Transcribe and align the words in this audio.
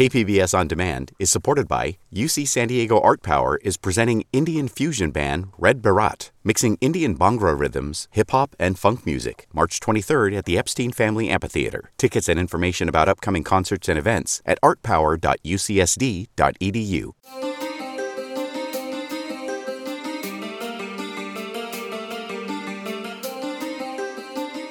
KPBS 0.00 0.56
On 0.58 0.66
Demand 0.66 1.12
is 1.18 1.30
supported 1.30 1.68
by 1.68 1.98
UC 2.10 2.48
San 2.48 2.68
Diego 2.68 2.98
Art 3.00 3.22
Power 3.22 3.58
is 3.62 3.76
presenting 3.76 4.24
Indian 4.32 4.66
fusion 4.66 5.10
band 5.10 5.48
Red 5.58 5.82
Baraat, 5.82 6.30
mixing 6.42 6.78
Indian 6.80 7.14
Bhangra 7.14 7.60
rhythms, 7.60 8.08
hip 8.12 8.30
hop, 8.30 8.56
and 8.58 8.78
funk 8.78 9.04
music, 9.04 9.46
March 9.52 9.78
23rd 9.78 10.38
at 10.38 10.46
the 10.46 10.56
Epstein 10.56 10.90
Family 10.90 11.28
Amphitheater. 11.28 11.92
Tickets 11.98 12.30
and 12.30 12.38
information 12.38 12.88
about 12.88 13.10
upcoming 13.10 13.44
concerts 13.44 13.90
and 13.90 13.98
events 13.98 14.40
at 14.46 14.58
artpower.ucsd.edu. 14.62 17.12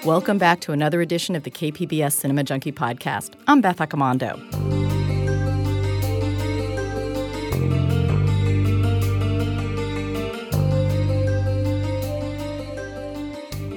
Welcome 0.04 0.39
back 0.39 0.59
to 0.61 0.71
another 0.71 1.02
edition 1.02 1.36
of 1.36 1.43
the 1.43 1.52
KPBS 1.52 2.14
Cinema 2.14 2.43
Junkie 2.43 2.71
podcast. 2.71 3.36
I'm 3.48 3.61
Beth 3.61 3.77
Accomando. 3.77 4.88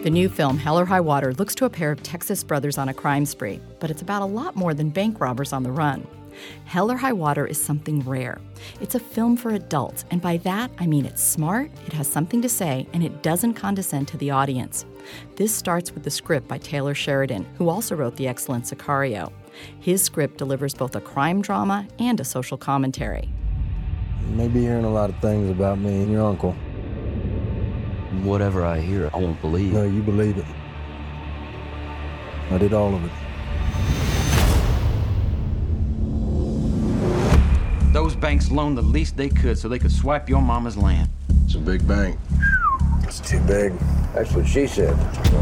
The 0.02 0.10
new 0.10 0.28
film, 0.28 0.58
Hell 0.58 0.80
or 0.80 0.84
High 0.84 0.98
Water, 0.98 1.32
looks 1.34 1.54
to 1.54 1.64
a 1.64 1.70
pair 1.70 1.92
of 1.92 2.02
Texas 2.02 2.42
brothers 2.42 2.76
on 2.76 2.88
a 2.88 2.94
crime 2.94 3.24
spree, 3.24 3.60
but 3.78 3.88
it's 3.88 4.02
about 4.02 4.22
a 4.22 4.26
lot 4.26 4.56
more 4.56 4.74
than 4.74 4.90
bank 4.90 5.20
robbers 5.20 5.52
on 5.52 5.62
the 5.62 5.70
run. 5.70 6.04
Hell 6.64 6.90
or 6.90 6.96
High 6.96 7.12
Water 7.12 7.46
is 7.46 7.62
something 7.62 8.00
rare. 8.00 8.40
It's 8.80 8.96
a 8.96 8.98
film 8.98 9.36
for 9.36 9.50
adults, 9.50 10.04
and 10.10 10.20
by 10.20 10.38
that 10.38 10.72
I 10.80 10.88
mean 10.88 11.06
it's 11.06 11.22
smart, 11.22 11.70
it 11.86 11.92
has 11.92 12.08
something 12.08 12.42
to 12.42 12.48
say, 12.48 12.88
and 12.92 13.04
it 13.04 13.22
doesn't 13.22 13.54
condescend 13.54 14.08
to 14.08 14.16
the 14.16 14.32
audience. 14.32 14.84
This 15.36 15.54
starts 15.54 15.92
with 15.92 16.02
the 16.02 16.10
script 16.10 16.48
by 16.48 16.58
Taylor 16.58 16.96
Sheridan, 16.96 17.46
who 17.56 17.68
also 17.68 17.94
wrote 17.94 18.16
the 18.16 18.26
excellent 18.26 18.64
Sicario. 18.64 19.30
His 19.78 20.02
script 20.02 20.36
delivers 20.36 20.74
both 20.74 20.96
a 20.96 21.00
crime 21.00 21.42
drama 21.42 21.86
and 22.00 22.18
a 22.18 22.24
social 22.24 22.58
commentary. 22.58 23.28
You 24.28 24.34
may 24.34 24.48
be 24.48 24.62
hearing 24.62 24.84
a 24.84 24.92
lot 24.92 25.10
of 25.10 25.18
things 25.20 25.48
about 25.48 25.78
me 25.78 26.02
and 26.02 26.10
your 26.10 26.26
uncle. 26.26 26.56
Whatever 28.20 28.64
I 28.64 28.78
hear, 28.78 29.10
I 29.14 29.16
won't 29.16 29.40
believe. 29.40 29.72
No, 29.72 29.84
you 29.84 30.02
believe 30.02 30.36
it. 30.36 30.44
I 32.50 32.58
did 32.58 32.74
all 32.74 32.94
of 32.94 33.02
it. 33.02 33.10
Those 37.92 38.14
banks 38.14 38.50
loaned 38.50 38.76
the 38.76 38.82
least 38.82 39.16
they 39.16 39.30
could 39.30 39.56
so 39.58 39.68
they 39.68 39.78
could 39.78 39.90
swipe 39.90 40.28
your 40.28 40.42
mama's 40.42 40.76
land. 40.76 41.08
It's 41.44 41.54
a 41.54 41.58
big 41.58 41.88
bank. 41.88 42.18
It's 43.02 43.20
too 43.20 43.40
big. 43.40 43.72
That's 44.14 44.32
what 44.32 44.46
she 44.46 44.66
said. 44.66 44.94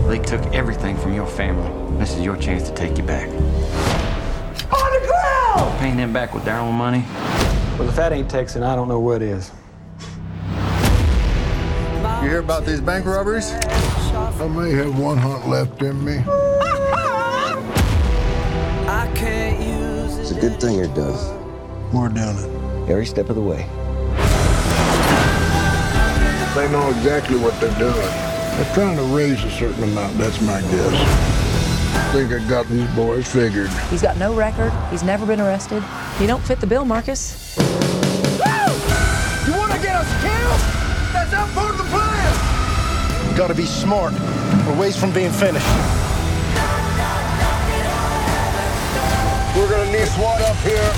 They 0.08 0.18
took 0.20 0.40
everything 0.54 0.96
from 0.96 1.12
your 1.12 1.26
family. 1.26 1.98
This 1.98 2.14
is 2.14 2.22
your 2.22 2.36
chance 2.36 2.68
to 2.68 2.74
take 2.74 2.96
you 2.96 3.04
back. 3.04 3.28
On 3.28 4.92
the 4.92 5.06
ground! 5.06 5.78
Paying 5.80 5.96
them 5.96 6.12
back 6.12 6.32
with 6.34 6.44
their 6.44 6.58
own 6.58 6.74
money. 6.76 7.04
Well, 7.78 7.88
if 7.88 7.96
that 7.96 8.12
ain't 8.12 8.30
Texan, 8.30 8.62
I 8.62 8.76
don't 8.76 8.88
know 8.88 9.00
what 9.00 9.22
is. 9.22 9.50
You 12.30 12.36
hear 12.36 12.44
about 12.44 12.64
these 12.64 12.80
bank 12.80 13.06
robberies? 13.06 13.50
I 13.50 14.46
may 14.46 14.70
have 14.70 14.96
one 14.96 15.18
hunt 15.18 15.48
left 15.48 15.82
in 15.82 16.04
me. 16.04 16.22
It's 20.20 20.30
a 20.30 20.40
good 20.40 20.60
thing 20.60 20.76
you're 20.76 20.86
done. 20.94 21.18
We're 21.92 22.08
doing 22.08 22.36
it. 22.36 22.88
Every 22.88 23.04
step 23.04 23.30
of 23.30 23.34
the 23.34 23.42
way. 23.42 23.66
They 26.54 26.70
know 26.70 26.88
exactly 26.90 27.36
what 27.36 27.60
they're 27.60 27.76
doing. 27.80 27.94
They're 27.96 28.74
trying 28.74 28.96
to 28.96 29.02
raise 29.12 29.42
a 29.42 29.50
certain 29.50 29.82
amount, 29.82 30.16
that's 30.16 30.40
my 30.42 30.60
guess. 30.60 30.94
I 31.96 32.12
think 32.12 32.32
I 32.32 32.48
got 32.48 32.68
these 32.68 32.88
boys 32.94 33.26
figured. 33.26 33.70
He's 33.90 34.02
got 34.02 34.18
no 34.18 34.32
record. 34.36 34.72
He's 34.92 35.02
never 35.02 35.26
been 35.26 35.40
arrested. 35.40 35.82
He 36.16 36.28
don't 36.28 36.44
fit 36.44 36.60
the 36.60 36.68
bill, 36.68 36.84
Marcus. 36.84 37.56
You 37.56 37.64
want 39.56 39.72
to 39.72 39.82
get 39.82 39.96
us 39.96 40.22
killed? 40.22 40.60
That's 41.12 41.32
not 41.32 41.48
part 41.54 41.79
of 43.40 43.48
the! 43.48 43.54
Gotta 43.54 43.54
be 43.54 43.66
smart. 43.66 44.12
We're 44.66 44.80
ways 44.80 44.96
from 44.96 45.12
being 45.12 45.30
finished. 45.30 45.66
We're 49.56 49.68
gonna 49.68 49.92
need 49.92 50.06
SWAT 50.08 50.40
up 50.42 50.56
here. 50.58 50.92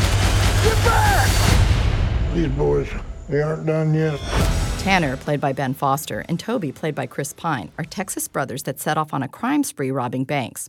Get 0.62 0.84
back! 0.84 1.31
These 2.34 2.48
boys, 2.48 2.88
they 3.28 3.42
aren't 3.42 3.66
done 3.66 3.94
yet. 3.94 4.19
Tanner, 4.78 5.16
played 5.16 5.41
by 5.41 5.52
Ben 5.52 5.75
Foster, 5.75 6.25
and 6.28 6.41
Toby, 6.41 6.72
played 6.72 6.94
by 6.94 7.06
Chris 7.06 7.32
Pine, 7.32 7.70
are 7.78 7.84
Texas 7.84 8.26
brothers 8.26 8.64
that 8.64 8.81
set 8.81 8.98
off 8.98 9.14
on 9.14 9.22
a 9.22 9.28
crime 9.28 9.62
spree 9.64 9.91
robbing 9.91 10.25
banks. 10.25 10.69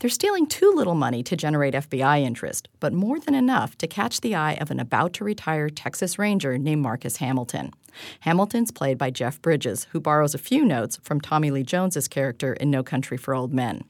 They're 0.00 0.10
stealing 0.10 0.46
too 0.46 0.72
little 0.74 0.94
money 0.94 1.22
to 1.22 1.36
generate 1.36 1.74
FBI 1.74 2.22
interest, 2.22 2.68
but 2.80 2.92
more 2.92 3.20
than 3.20 3.34
enough 3.34 3.78
to 3.78 3.86
catch 3.86 4.20
the 4.20 4.34
eye 4.34 4.54
of 4.54 4.70
an 4.70 4.80
about 4.80 5.12
to 5.14 5.24
retire 5.24 5.70
Texas 5.70 6.18
Ranger 6.18 6.58
named 6.58 6.82
Marcus 6.82 7.18
Hamilton. 7.18 7.72
Hamilton's 8.20 8.70
played 8.70 8.98
by 8.98 9.10
Jeff 9.10 9.40
Bridges, 9.42 9.86
who 9.90 10.00
borrows 10.00 10.34
a 10.34 10.38
few 10.38 10.64
notes 10.64 10.98
from 11.02 11.20
Tommy 11.20 11.50
Lee 11.50 11.62
Jones's 11.62 12.08
character 12.08 12.54
in 12.54 12.70
No 12.70 12.82
Country 12.82 13.16
for 13.16 13.34
Old 13.34 13.52
Men. 13.52 13.84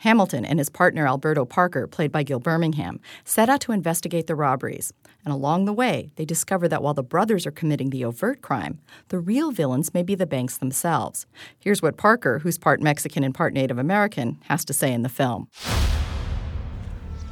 Hamilton 0.00 0.44
and 0.44 0.58
his 0.58 0.70
partner 0.70 1.06
Alberto 1.06 1.44
Parker, 1.44 1.86
played 1.86 2.12
by 2.12 2.22
Gil 2.22 2.40
Birmingham, 2.40 3.00
set 3.24 3.48
out 3.48 3.60
to 3.62 3.72
investigate 3.72 4.26
the 4.26 4.34
robberies. 4.34 4.92
And 5.24 5.32
along 5.32 5.64
the 5.64 5.72
way, 5.72 6.10
they 6.16 6.24
discover 6.24 6.68
that 6.68 6.82
while 6.82 6.94
the 6.94 7.02
brothers 7.02 7.46
are 7.46 7.50
committing 7.50 7.90
the 7.90 8.04
overt 8.04 8.40
crime, 8.40 8.80
the 9.08 9.18
real 9.18 9.50
villains 9.50 9.92
may 9.92 10.02
be 10.02 10.14
the 10.14 10.26
banks 10.26 10.56
themselves. 10.56 11.26
Here's 11.58 11.82
what 11.82 11.96
Parker, 11.96 12.38
who's 12.38 12.58
part 12.58 12.80
Mexican 12.80 13.24
and 13.24 13.34
part 13.34 13.52
Native 13.52 13.78
American, 13.78 14.38
has 14.44 14.64
to 14.66 14.72
say 14.72 14.92
in 14.92 15.02
the 15.02 15.08
film. 15.08 15.48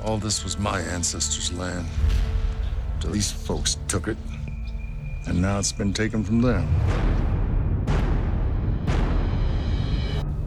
All 0.05 0.19
this 0.19 0.45
was 0.45 0.59
my 0.59 0.81
ancestors' 0.81 1.53
land. 1.53 1.87
But 3.01 3.13
these 3.13 3.31
folks 3.31 3.79
took 3.89 4.09
it, 4.09 4.17
and 5.27 5.41
now 5.41 5.59
it's 5.59 5.73
been 5.73 5.93
taken 5.93 6.25
from 6.25 6.41
them. 6.41 6.67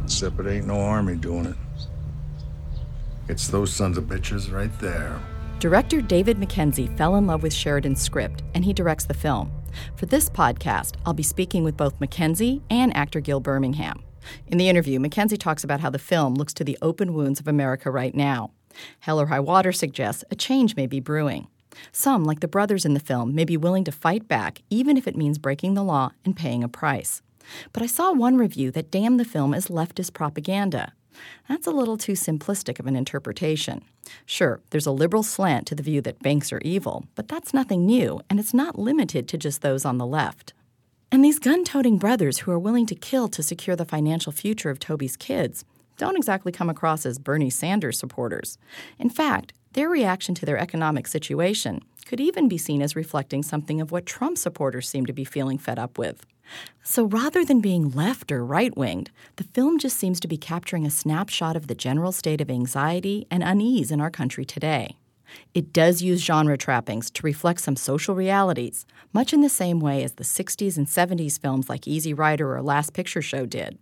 Except 0.03 0.39
it 0.39 0.47
ain't 0.47 0.67
no 0.67 0.79
army 0.79 1.15
doing 1.15 1.45
it. 1.45 1.55
It's 3.27 3.47
those 3.47 3.71
sons 3.71 3.97
of 3.97 4.05
bitches 4.05 4.51
right 4.51 4.71
there. 4.79 5.21
Director 5.59 6.01
David 6.01 6.39
Mackenzie 6.39 6.87
fell 6.97 7.15
in 7.15 7.27
love 7.27 7.43
with 7.43 7.53
Sheridan's 7.53 8.01
script, 8.01 8.43
and 8.55 8.65
he 8.65 8.73
directs 8.73 9.05
the 9.05 9.13
film. 9.13 9.51
For 9.95 10.05
this 10.05 10.29
podcast, 10.29 10.95
I'll 11.05 11.13
be 11.13 11.21
speaking 11.21 11.63
with 11.63 11.77
both 11.77 11.99
Mackenzie 11.99 12.61
and 12.69 12.95
actor 12.95 13.19
Gil 13.19 13.39
Birmingham. 13.39 14.03
In 14.47 14.57
the 14.57 14.69
interview, 14.69 14.99
Mackenzie 14.99 15.37
talks 15.37 15.63
about 15.63 15.79
how 15.79 15.89
the 15.89 15.99
film 15.99 16.35
looks 16.35 16.53
to 16.55 16.63
the 16.63 16.77
open 16.81 17.13
wounds 17.13 17.39
of 17.39 17.47
America 17.47 17.91
right 17.91 18.15
now. 18.15 18.51
Hell 18.99 19.19
or 19.19 19.27
High 19.27 19.39
Water 19.39 19.71
suggests 19.71 20.23
a 20.31 20.35
change 20.35 20.75
may 20.75 20.87
be 20.87 20.99
brewing. 20.99 21.47
Some, 21.91 22.23
like 22.23 22.39
the 22.39 22.47
brothers 22.47 22.85
in 22.85 22.93
the 22.93 22.99
film, 22.99 23.33
may 23.33 23.45
be 23.45 23.57
willing 23.57 23.83
to 23.85 23.91
fight 23.91 24.27
back, 24.27 24.61
even 24.69 24.97
if 24.97 25.07
it 25.07 25.17
means 25.17 25.37
breaking 25.37 25.73
the 25.73 25.83
law 25.83 26.11
and 26.25 26.35
paying 26.35 26.63
a 26.63 26.69
price. 26.69 27.21
But 27.73 27.83
I 27.83 27.87
saw 27.87 28.11
one 28.11 28.37
review 28.37 28.71
that 28.71 28.91
damned 28.91 29.19
the 29.19 29.25
film 29.25 29.53
as 29.53 29.67
leftist 29.67 30.13
propaganda. 30.13 30.93
That's 31.47 31.67
a 31.67 31.71
little 31.71 31.97
too 31.97 32.13
simplistic 32.13 32.79
of 32.79 32.87
an 32.87 32.95
interpretation. 32.95 33.83
Sure, 34.25 34.61
there's 34.69 34.85
a 34.85 34.91
liberal 34.91 35.23
slant 35.23 35.67
to 35.67 35.75
the 35.75 35.83
view 35.83 36.01
that 36.01 36.21
banks 36.21 36.53
are 36.53 36.61
evil, 36.61 37.05
but 37.15 37.27
that's 37.27 37.53
nothing 37.53 37.85
new, 37.85 38.21
and 38.29 38.39
it's 38.39 38.53
not 38.53 38.79
limited 38.79 39.27
to 39.27 39.37
just 39.37 39.61
those 39.61 39.85
on 39.85 39.97
the 39.97 40.05
left. 40.05 40.53
And 41.11 41.25
these 41.25 41.39
gun 41.39 41.63
toting 41.63 41.97
brothers 41.97 42.39
who 42.39 42.51
are 42.51 42.59
willing 42.59 42.85
to 42.85 42.95
kill 42.95 43.27
to 43.29 43.43
secure 43.43 43.75
the 43.75 43.85
financial 43.85 44.31
future 44.31 44.69
of 44.69 44.79
Toby's 44.79 45.17
kids 45.17 45.65
don't 45.97 46.15
exactly 46.15 46.51
come 46.51 46.69
across 46.69 47.05
as 47.05 47.19
Bernie 47.19 47.49
Sanders 47.49 47.99
supporters. 47.99 48.57
In 48.97 49.09
fact, 49.09 49.51
their 49.73 49.89
reaction 49.89 50.35
to 50.35 50.45
their 50.45 50.57
economic 50.57 51.07
situation 51.07 51.81
could 52.05 52.19
even 52.19 52.47
be 52.47 52.57
seen 52.57 52.81
as 52.81 52.95
reflecting 52.95 53.43
something 53.43 53.79
of 53.79 53.91
what 53.91 54.05
Trump 54.05 54.37
supporters 54.37 54.89
seem 54.89 55.05
to 55.05 55.13
be 55.13 55.23
feeling 55.23 55.57
fed 55.57 55.77
up 55.77 55.97
with. 55.97 56.25
So 56.81 57.03
rather 57.03 57.45
than 57.45 57.61
being 57.61 57.91
left 57.91 58.31
or 58.31 58.43
right 58.43 58.75
winged, 58.75 59.11
the 59.35 59.43
film 59.43 59.77
just 59.77 59.97
seems 59.97 60.19
to 60.21 60.27
be 60.27 60.37
capturing 60.37 60.85
a 60.85 60.89
snapshot 60.89 61.55
of 61.55 61.67
the 61.67 61.75
general 61.75 62.11
state 62.11 62.41
of 62.41 62.49
anxiety 62.49 63.27
and 63.29 63.43
unease 63.43 63.91
in 63.91 64.01
our 64.01 64.09
country 64.09 64.43
today. 64.43 64.95
It 65.53 65.71
does 65.71 66.01
use 66.01 66.23
genre 66.23 66.57
trappings 66.57 67.11
to 67.11 67.21
reflect 67.21 67.61
some 67.61 67.75
social 67.75 68.15
realities, 68.15 68.87
much 69.13 69.31
in 69.31 69.41
the 69.41 69.49
same 69.49 69.79
way 69.79 70.03
as 70.03 70.13
the 70.13 70.23
60s 70.23 70.77
and 70.77 70.87
70s 70.87 71.39
films 71.39 71.69
like 71.69 71.87
Easy 71.87 72.13
Rider 72.13 72.55
or 72.55 72.63
Last 72.63 72.93
Picture 72.93 73.21
Show 73.21 73.45
did. 73.45 73.77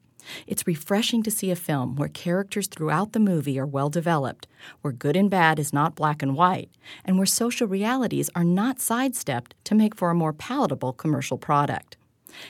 It's 0.46 0.68
refreshing 0.68 1.24
to 1.24 1.32
see 1.32 1.52
a 1.52 1.56
film 1.56 1.96
where 1.96 2.10
characters 2.10 2.68
throughout 2.68 3.14
the 3.14 3.20
movie 3.20 3.60
are 3.60 3.66
well 3.66 3.90
developed, 3.90 4.48
where 4.82 4.94
good 4.94 5.16
and 5.16 5.30
bad 5.30 5.60
is 5.60 5.74
not 5.74 5.96
black 5.96 6.22
and 6.22 6.36
white, 6.36 6.70
and 7.06 7.18
where 7.18 7.26
social 7.26 7.68
realities 7.68 8.30
are 8.36 8.44
not 8.44 8.80
sidestepped 8.80 9.56
to 9.66 9.76
make 9.76 9.96
for 9.96 10.10
a 10.10 10.16
more 10.16 10.34
palatable 10.34 10.94
commercial 10.94 11.38
product. 11.38 11.98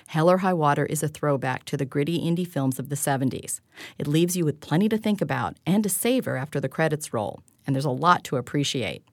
Hell 0.08 0.30
or 0.30 0.40
High 0.40 0.54
Water 0.54 0.86
is 0.86 1.04
a 1.04 1.08
throwback 1.08 1.64
to 1.66 1.78
the 1.78 1.86
gritty 1.86 2.20
indie 2.20 2.48
films 2.48 2.80
of 2.80 2.90
the 2.90 2.96
70s. 2.96 3.62
It 3.98 4.08
leaves 4.08 4.36
you 4.36 4.44
with 4.44 4.60
plenty 4.60 4.90
to 4.90 4.98
think 4.98 5.22
about 5.22 5.58
and 5.66 5.84
to 5.84 5.90
savor 5.90 6.36
after 6.36 6.60
the 6.60 6.70
credits 6.70 7.14
roll, 7.14 7.42
and 7.66 7.76
there's 7.76 7.86
a 7.86 7.90
lot 7.90 8.24
to 8.26 8.38
appreciate. 8.38 9.04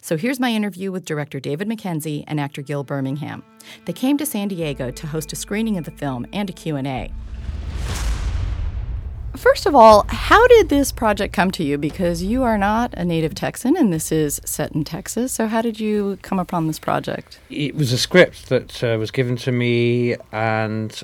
So 0.00 0.16
here's 0.16 0.40
my 0.40 0.52
interview 0.52 0.90
with 0.90 1.04
director 1.04 1.38
David 1.38 1.68
Mackenzie 1.68 2.24
and 2.26 2.40
actor 2.40 2.62
Gil 2.62 2.84
Birmingham. 2.84 3.42
They 3.84 3.92
came 3.92 4.18
to 4.18 4.26
San 4.26 4.48
Diego 4.48 4.90
to 4.90 5.06
host 5.06 5.32
a 5.32 5.36
screening 5.36 5.78
of 5.78 5.84
the 5.84 5.92
film 5.92 6.26
and 6.32 6.50
a 6.50 6.52
Q&A. 6.52 7.12
First 9.38 9.66
of 9.66 9.74
all, 9.76 10.04
how 10.08 10.44
did 10.48 10.68
this 10.68 10.90
project 10.90 11.32
come 11.32 11.52
to 11.52 11.62
you? 11.62 11.78
Because 11.78 12.24
you 12.24 12.42
are 12.42 12.58
not 12.58 12.92
a 12.94 13.04
native 13.04 13.36
Texan 13.36 13.76
and 13.76 13.92
this 13.92 14.10
is 14.10 14.40
set 14.44 14.72
in 14.72 14.82
Texas. 14.82 15.30
So, 15.30 15.46
how 15.46 15.62
did 15.62 15.78
you 15.78 16.18
come 16.22 16.40
upon 16.40 16.66
this 16.66 16.80
project? 16.80 17.38
It 17.48 17.76
was 17.76 17.92
a 17.92 17.98
script 17.98 18.48
that 18.48 18.82
uh, 18.82 18.98
was 18.98 19.12
given 19.12 19.36
to 19.36 19.52
me, 19.52 20.16
and 20.32 21.00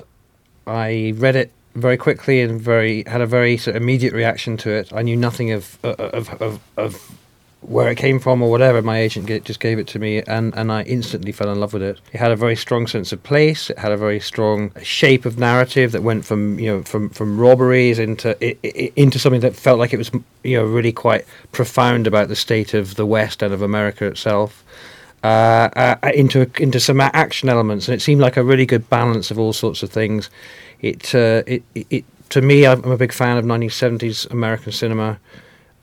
I 0.67 1.13
read 1.15 1.37
it 1.37 1.53
very 1.75 1.95
quickly 1.95 2.41
and 2.41 2.59
very 2.59 3.05
had 3.07 3.21
a 3.21 3.25
very 3.25 3.55
sort 3.55 3.77
of 3.77 3.81
immediate 3.81 4.11
reaction 4.13 4.57
to 4.57 4.69
it. 4.69 4.91
I 4.91 5.01
knew 5.01 5.15
nothing 5.15 5.51
of 5.51 5.79
of, 5.83 6.29
of, 6.41 6.59
of 6.75 7.17
where 7.67 7.89
it 7.89 7.95
came 7.95 8.19
from 8.19 8.41
or 8.41 8.49
whatever. 8.49 8.81
My 8.81 8.99
agent 8.99 9.25
get, 9.25 9.43
just 9.43 9.59
gave 9.59 9.79
it 9.79 9.87
to 9.87 9.99
me, 9.99 10.21
and, 10.23 10.53
and 10.55 10.71
I 10.71 10.83
instantly 10.83 11.31
fell 11.31 11.49
in 11.51 11.59
love 11.59 11.73
with 11.73 11.81
it. 11.81 11.99
It 12.13 12.17
had 12.17 12.31
a 12.31 12.35
very 12.35 12.55
strong 12.55 12.87
sense 12.87 13.11
of 13.11 13.21
place. 13.23 13.69
It 13.69 13.79
had 13.79 13.91
a 13.91 13.97
very 13.97 14.19
strong 14.19 14.71
shape 14.81 15.25
of 15.25 15.37
narrative 15.37 15.91
that 15.91 16.03
went 16.03 16.25
from 16.25 16.59
you 16.59 16.71
know 16.71 16.83
from, 16.83 17.09
from 17.09 17.39
robberies 17.39 17.99
into 17.99 18.35
into 18.99 19.19
something 19.19 19.41
that 19.41 19.55
felt 19.55 19.79
like 19.79 19.93
it 19.93 19.97
was 19.97 20.11
you 20.43 20.57
know 20.57 20.65
really 20.65 20.91
quite 20.91 21.25
profound 21.51 22.07
about 22.07 22.27
the 22.27 22.35
state 22.35 22.73
of 22.73 22.95
the 22.95 23.05
West 23.05 23.41
and 23.41 23.53
of 23.53 23.61
America 23.61 24.05
itself. 24.05 24.63
Uh, 25.23 25.69
uh, 25.75 26.11
into 26.13 26.47
into 26.59 26.79
some 26.79 27.01
action 27.01 27.49
elements, 27.49 27.87
and 27.87 27.95
it 27.95 27.99
seemed 28.01 28.21
like 28.21 28.37
a 28.37 28.43
really 28.43 28.65
good 28.65 28.87
balance 28.91 29.31
of 29.31 29.39
all 29.39 29.53
sorts 29.53 29.81
of 29.81 29.89
things. 29.89 30.29
It 30.81 31.15
uh, 31.15 31.41
it, 31.47 31.63
it 31.73 32.05
to 32.29 32.41
me, 32.41 32.65
I'm 32.65 32.83
a 32.83 32.97
big 32.97 33.11
fan 33.11 33.37
of 33.37 33.45
1970s 33.45 34.29
American 34.31 34.71
cinema 34.71 35.19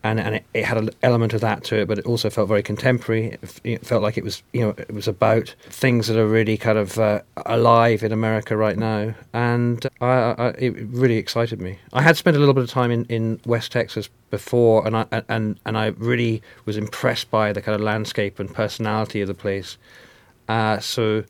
and 0.04 0.18
and 0.18 0.36
it, 0.36 0.44
it, 0.52 0.64
had 0.64 0.78
an 0.78 0.90
element 1.02 1.32
of 1.32 1.40
that 1.40 1.64
to 1.64 1.76
it, 1.76 1.88
but 1.88 1.98
it 1.98 2.06
also 2.06 2.28
felt 2.28 2.48
very 2.48 2.62
contemporary. 2.62 3.38
It, 3.64 3.86
felt 3.86 4.02
like 4.02 4.18
it 4.18 4.24
was 4.24 4.42
you 4.52 4.60
know 4.60 4.70
it 4.70 4.92
was 4.92 5.06
about 5.06 5.54
things 5.62 6.08
that 6.08 6.18
are 6.18 6.26
really 6.26 6.56
kind 6.56 6.78
of 6.78 6.98
uh, 6.98 7.20
alive 7.46 8.02
in 8.02 8.12
America 8.12 8.56
right 8.56 8.76
now, 8.76 9.14
and 9.32 9.86
I, 10.00 10.06
I, 10.06 10.48
it 10.58 10.74
really 10.88 11.16
excited 11.16 11.60
me. 11.60 11.78
I 11.92 12.02
had 12.02 12.16
spent 12.16 12.36
a 12.36 12.40
little 12.40 12.54
bit 12.54 12.64
of 12.64 12.70
time 12.70 12.90
in, 12.90 13.04
in 13.06 13.40
West 13.46 13.72
Texas 13.72 14.08
before, 14.30 14.86
and 14.86 14.96
I 14.96 15.06
and 15.28 15.58
and 15.64 15.78
I 15.78 15.86
really 15.98 16.42
was 16.64 16.76
impressed 16.76 17.30
by 17.30 17.52
the 17.52 17.62
kind 17.62 17.74
of 17.74 17.80
landscape 17.80 18.38
and 18.38 18.52
personality 18.52 19.20
of 19.20 19.28
the 19.28 19.34
place. 19.34 19.78
Uh, 20.48 20.80
so 20.80 21.24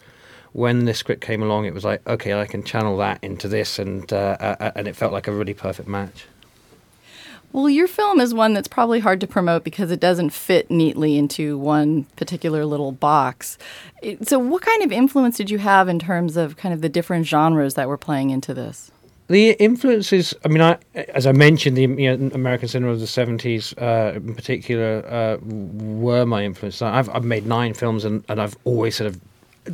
when 0.53 0.85
this 0.85 0.99
script 0.99 1.23
came 1.23 1.43
along, 1.43 1.67
it 1.67 1.75
was 1.75 1.85
like 1.85 2.07
okay, 2.09 2.33
I 2.33 2.47
can 2.47 2.63
channel 2.63 2.97
that 2.99 3.19
into 3.23 3.49
this, 3.49 3.79
and 3.79 4.11
uh, 4.13 4.37
uh 4.41 4.73
and 4.75 4.89
it 4.89 4.97
felt 4.97 5.13
like 5.13 5.29
a 5.29 5.33
really 5.33 5.55
perfect 5.55 5.89
match. 5.89 6.27
Well, 7.53 7.69
your 7.69 7.87
film 7.87 8.19
is 8.19 8.33
one 8.33 8.55
that's 8.55 8.69
probably 8.69 9.01
hard 9.01 9.21
to 9.21 9.27
promote 9.27 9.63
because 9.63 9.91
it 9.91 10.01
doesn't 10.01 10.31
fit 10.31 10.71
neatly 10.71 11.19
into 11.19 11.59
one 11.59 12.05
particular 12.17 12.65
little 12.65 12.93
box. 12.93 13.59
So, 14.23 14.39
what 14.39 14.63
kind 14.63 14.83
of 14.83 14.91
influence 14.91 15.37
did 15.37 15.51
you 15.51 15.59
have 15.59 15.87
in 15.87 15.99
terms 15.99 16.39
of 16.39 16.57
kind 16.57 16.73
of 16.73 16.81
the 16.81 16.89
different 16.89 17.27
genres 17.27 17.75
that 17.75 17.89
were 17.89 17.99
playing 17.99 18.31
into 18.31 18.55
this? 18.55 18.91
The 19.29 19.51
influences, 19.53 20.35
I 20.45 20.49
mean, 20.49 20.63
I, 20.63 20.79
as 20.95 21.27
I 21.27 21.33
mentioned, 21.33 21.77
the 21.77 21.83
you 21.83 22.17
know, 22.17 22.31
American 22.35 22.69
cinema 22.69 22.93
of 22.93 23.01
the 23.01 23.07
70s 23.07 23.75
uh, 23.81 24.17
in 24.17 24.35
particular 24.35 25.05
uh, 25.07 25.37
were 25.43 26.27
my 26.27 26.45
influence. 26.45 26.83
I've, 26.83 27.09
I've 27.11 27.25
made 27.25 27.47
nine 27.47 27.75
films 27.75 28.05
and, 28.05 28.25
and 28.29 28.41
I've 28.41 28.57
always 28.65 28.97
sort 28.97 29.09
of 29.09 29.21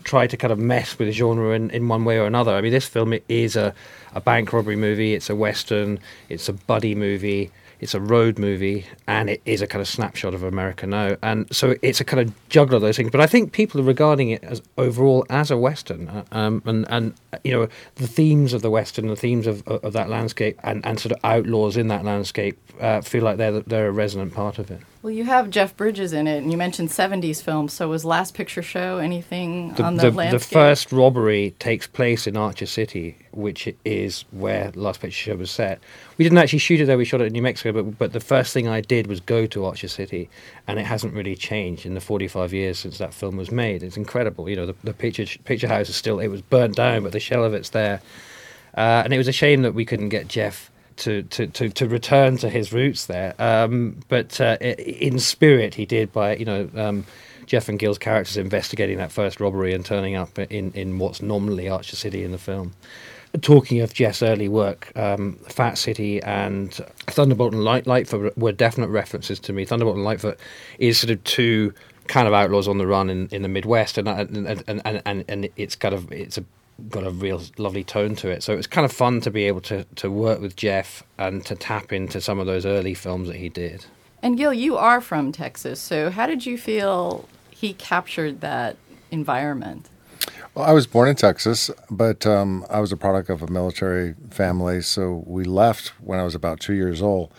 tried 0.05 0.31
to 0.31 0.37
kind 0.37 0.53
of 0.53 0.59
mess 0.59 0.99
with 0.99 1.09
the 1.09 1.13
genre 1.13 1.55
in, 1.55 1.71
in 1.71 1.89
one 1.89 2.05
way 2.05 2.19
or 2.19 2.27
another. 2.27 2.55
I 2.55 2.61
mean, 2.61 2.73
this 2.73 2.87
film 2.87 3.15
is 3.29 3.57
a, 3.57 3.75
a 4.15 4.21
bank 4.21 4.53
robbery 4.53 4.77
movie, 4.77 5.15
it's 5.15 5.31
a 5.31 5.35
western, 5.35 5.99
it's 6.29 6.49
a 6.49 6.53
buddy 6.53 6.95
movie 6.95 7.51
it's 7.81 7.95
a 7.95 8.01
road 8.01 8.39
movie 8.39 8.87
and 9.07 9.31
it 9.31 9.41
is 9.45 9.63
a 9.63 9.67
kind 9.67 9.81
of 9.81 9.89
snapshot 9.89 10.35
of 10.35 10.43
America 10.43 10.87
now. 10.87 11.17
And 11.23 11.47
so 11.55 11.77
it's 11.83 12.01
a 12.01 12.05
kind 12.05 12.21
of 12.21 12.49
juggle 12.49 12.77
of 12.77 12.83
those 12.83 12.97
things. 12.97 13.11
But 13.11 13.21
I 13.21 13.27
think 13.27 13.53
people 13.53 13.81
are 13.81 13.85
regarding 13.85 14.31
it 14.31 14.43
as 14.45 14.63
overall 14.77 15.25
as 15.31 15.51
a 15.51 15.57
Western. 15.57 16.09
Uh, 16.09 16.25
um, 16.33 16.63
and, 16.67 16.87
and, 16.91 17.15
you 17.45 17.53
know, 17.53 17.69
the 17.97 18.07
themes 18.07 18.53
of 18.53 18.63
the 18.63 18.71
Western, 18.71 19.07
the 19.07 19.17
themes 19.17 19.47
of, 19.47 19.67
of 19.69 19.93
that 19.93 20.09
landscape 20.09 20.59
and, 20.63 20.85
and 20.85 20.99
sort 20.99 21.13
of 21.13 21.19
outlaws 21.25 21.77
in 21.77 21.89
that 21.89 22.05
landscape 22.05 22.59
uh, 22.81 23.01
feel 23.01 23.23
like 23.23 23.37
they're, 23.37 23.61
they're 23.61 23.89
a 23.89 23.93
resonant 23.93 24.35
part 24.35 24.59
of 24.59 24.71
it. 24.71 24.81
Well, 25.01 25.13
you 25.13 25.25
have 25.25 25.49
Jeff 25.51 25.77
Bridges 25.77 26.13
in 26.13 26.27
it, 26.27 26.39
and 26.39 26.51
you 26.51 26.59
mentioned 26.59 26.89
70s 26.89 27.41
films. 27.41 27.73
So 27.73 27.89
was 27.89 28.05
Last 28.05 28.35
Picture 28.35 28.63
Show 28.63 28.99
anything 28.99 29.75
the, 29.75 29.85
on 29.85 29.97
the, 29.97 30.11
the 30.11 30.17
landscape? 30.17 30.41
The 30.41 30.55
first 30.55 30.91
robbery 30.91 31.55
takes 31.61 31.87
place 31.87 32.27
in 32.27 32.37
Archer 32.37 32.67
City, 32.67 33.17
which 33.31 33.73
is 33.85 34.25
where 34.33 34.73
Last 34.75 35.01
Picture 35.01 35.31
Show 35.31 35.37
was 35.37 35.53
set. 35.53 35.79
We 36.17 36.25
didn't 36.25 36.39
actually 36.39 36.59
shoot 36.59 36.81
it 36.81 36.87
there; 36.87 36.99
we 36.99 37.05
shot 37.05 37.21
it 37.21 37.27
in 37.27 37.33
New 37.33 37.43
Mexico. 37.43 37.81
But 37.81 37.97
but 37.97 38.13
the 38.13 38.19
first 38.21 38.53
thing 38.53 38.67
I 38.67 38.81
did 38.81 39.07
was 39.07 39.21
go 39.21 39.47
to 39.47 39.67
Archer 39.67 39.87
City, 39.87 40.29
and 40.67 40.81
it 40.81 40.87
hasn't 40.87 41.15
really 41.15 41.37
changed 41.37 41.87
in 41.87 41.95
the 41.95 42.01
45 42.01 42.53
years 42.53 42.81
since 42.81 42.99
that 42.99 43.15
film 43.15 43.37
was 43.37 43.53
made. 43.53 43.85
It's 43.85 43.97
incredible. 43.97 44.49
You 44.49 44.57
know, 44.57 44.67
the, 44.67 44.75
the 44.83 44.95
picture 44.95 45.27
picture 45.45 45.69
house 45.69 45.89
is 45.89 45.95
still 45.95 46.19
it 46.19 46.29
was 46.29 46.43
burnt 46.43 46.75
down, 46.75 47.05
but 47.05 47.13
the 47.13 47.21
shell 47.21 47.45
of 47.45 47.55
it's 47.55 47.71
there. 47.71 48.01
Uh, 48.77 49.03
and 49.05 49.13
it 49.13 49.19
was 49.19 49.29
a 49.29 49.33
shame 49.33 49.63
that 49.63 49.75
we 49.75 49.85
couldn't 49.85 50.09
get 50.09 50.27
Jeff 50.27 50.71
to, 50.99 51.23
to, 51.25 51.47
to, 51.49 51.69
to 51.71 51.89
return 51.89 52.37
to 52.39 52.49
his 52.49 52.73
roots 52.73 53.07
there. 53.07 53.35
Um, 53.39 54.01
but 54.09 54.41
uh, 54.41 54.57
in 54.61 55.19
spirit, 55.19 55.75
he 55.75 55.87
did 55.87 56.13
by 56.13 56.37
you 56.37 56.45
know 56.45 56.69
um, 56.77 57.07
Jeff 57.47 57.69
and 57.69 57.79
Gil's 57.79 57.99
characters 57.99 58.37
investigating 58.37 58.99
that 58.99 59.11
first 59.11 59.41
robbery 59.41 59.73
and 59.73 59.85
turning 59.85 60.15
up 60.15 60.39
in, 60.39 60.73
in 60.73 60.99
what's 60.99 61.23
nominally 61.23 61.69
Archer 61.69 61.97
City 61.97 62.23
in 62.23 62.33
the 62.33 62.39
film. 62.39 62.75
Talking 63.43 63.81
of 63.81 63.93
Jeff's 63.93 64.23
early 64.23 64.49
work, 64.49 64.91
um, 64.97 65.35
Fat 65.49 65.77
City 65.77 66.23
and 66.23 66.73
Thunderbolt 67.09 67.53
and 67.53 67.63
Light, 67.63 67.87
Lightfoot 67.87 68.37
were 68.39 68.53
definite 68.53 68.89
references 68.89 69.39
to 69.41 69.53
me. 69.53 69.65
Thunderbolt 69.65 69.97
and 69.97 70.05
Lightfoot 70.05 70.39
is 70.79 70.99
sort 70.99 71.11
of 71.11 71.23
two 71.25 71.75
kind 72.07 72.27
of 72.27 72.33
outlaws 72.33 72.67
on 72.67 72.79
the 72.79 72.87
run 72.87 73.11
in, 73.11 73.29
in 73.29 73.43
the 73.43 73.49
Midwest, 73.49 73.99
and, 73.99 74.09
and 74.09 74.65
and 74.67 75.03
and 75.05 75.25
and 75.29 75.49
it's 75.57 75.77
kind 75.77 75.95
of 75.95 76.11
it's 76.11 76.39
a 76.39 76.45
got 76.89 77.05
a 77.05 77.11
real 77.11 77.43
lovely 77.57 77.85
tone 77.85 78.15
to 78.17 78.29
it. 78.29 78.43
So 78.43 78.53
it 78.53 78.57
was 78.57 78.67
kind 78.67 78.85
of 78.85 78.93
fun 78.93 79.21
to 79.23 79.31
be 79.31 79.45
able 79.45 79.61
to, 79.63 79.85
to 79.97 80.11
work 80.11 80.41
with 80.41 80.57
Jeff 80.57 81.03
and 81.19 81.45
to 81.47 81.55
tap 81.55 81.93
into 81.93 82.21
some 82.21 82.39
of 82.39 82.47
those 82.47 82.65
early 82.65 82.95
films 82.95 83.29
that 83.29 83.37
he 83.37 83.49
did. 83.49 83.87
And 84.23 84.37
Gil, 84.37 84.53
you 84.53 84.77
are 84.77 85.01
from 85.01 85.33
Texas, 85.33 85.81
so 85.81 86.11
how 86.11 86.27
did 86.27 86.45
you 86.45 86.59
feel 86.59 87.29
he 87.51 87.73
captured 87.73 88.41
that 88.41 88.77
environment? 89.11 89.89
Well, 90.55 90.65
I 90.65 90.73
was 90.73 90.87
born 90.87 91.09
in 91.09 91.15
Texas, 91.15 91.71
but 91.91 92.27
um, 92.27 92.67
I 92.69 92.81
was 92.81 92.91
a 92.91 92.97
product 92.97 93.31
of 93.31 93.43
a 93.43 93.47
military 93.47 94.15
family, 94.31 94.83
so 94.83 95.23
we 95.27 95.45
left 95.45 95.89
when 96.01 96.19
I 96.19 96.25
was 96.25 96.35
about 96.35 96.59
two 96.59 96.75
years 96.75 97.01
old. 97.01 97.33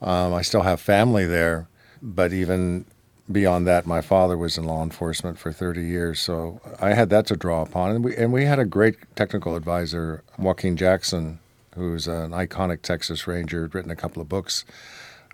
Um, 0.00 0.32
I 0.32 0.42
still 0.42 0.62
have 0.62 0.80
family 0.80 1.26
there, 1.26 1.68
but 2.00 2.32
even 2.32 2.84
beyond 3.32 3.66
that, 3.66 3.86
my 3.86 4.00
father 4.00 4.36
was 4.36 4.58
in 4.58 4.64
law 4.64 4.82
enforcement 4.82 5.38
for 5.38 5.52
30 5.52 5.82
years, 5.82 6.20
so 6.20 6.60
I 6.80 6.94
had 6.94 7.10
that 7.10 7.26
to 7.26 7.36
draw 7.36 7.62
upon. 7.62 7.90
And 7.90 8.04
we, 8.04 8.16
and 8.16 8.32
we 8.32 8.44
had 8.44 8.58
a 8.58 8.64
great 8.64 8.96
technical 9.16 9.56
advisor, 9.56 10.22
Joaquin 10.38 10.76
Jackson, 10.76 11.38
who's 11.74 12.06
an 12.06 12.30
iconic 12.32 12.82
Texas 12.82 13.26
Ranger, 13.26 13.62
had 13.62 13.74
written 13.74 13.90
a 13.90 13.96
couple 13.96 14.20
of 14.22 14.28
books 14.28 14.64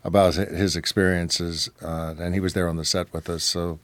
about 0.05 0.35
his 0.35 0.77
experiences, 0.77 1.69
uh, 1.83 2.15
and 2.19 2.35
he 2.35 2.41
was 2.41 2.55
there 2.55 2.69
on 2.69 2.77
the 2.77 2.85
set 2.85 3.13
with 3.13 3.29
us. 3.29 3.43
So 3.43 3.79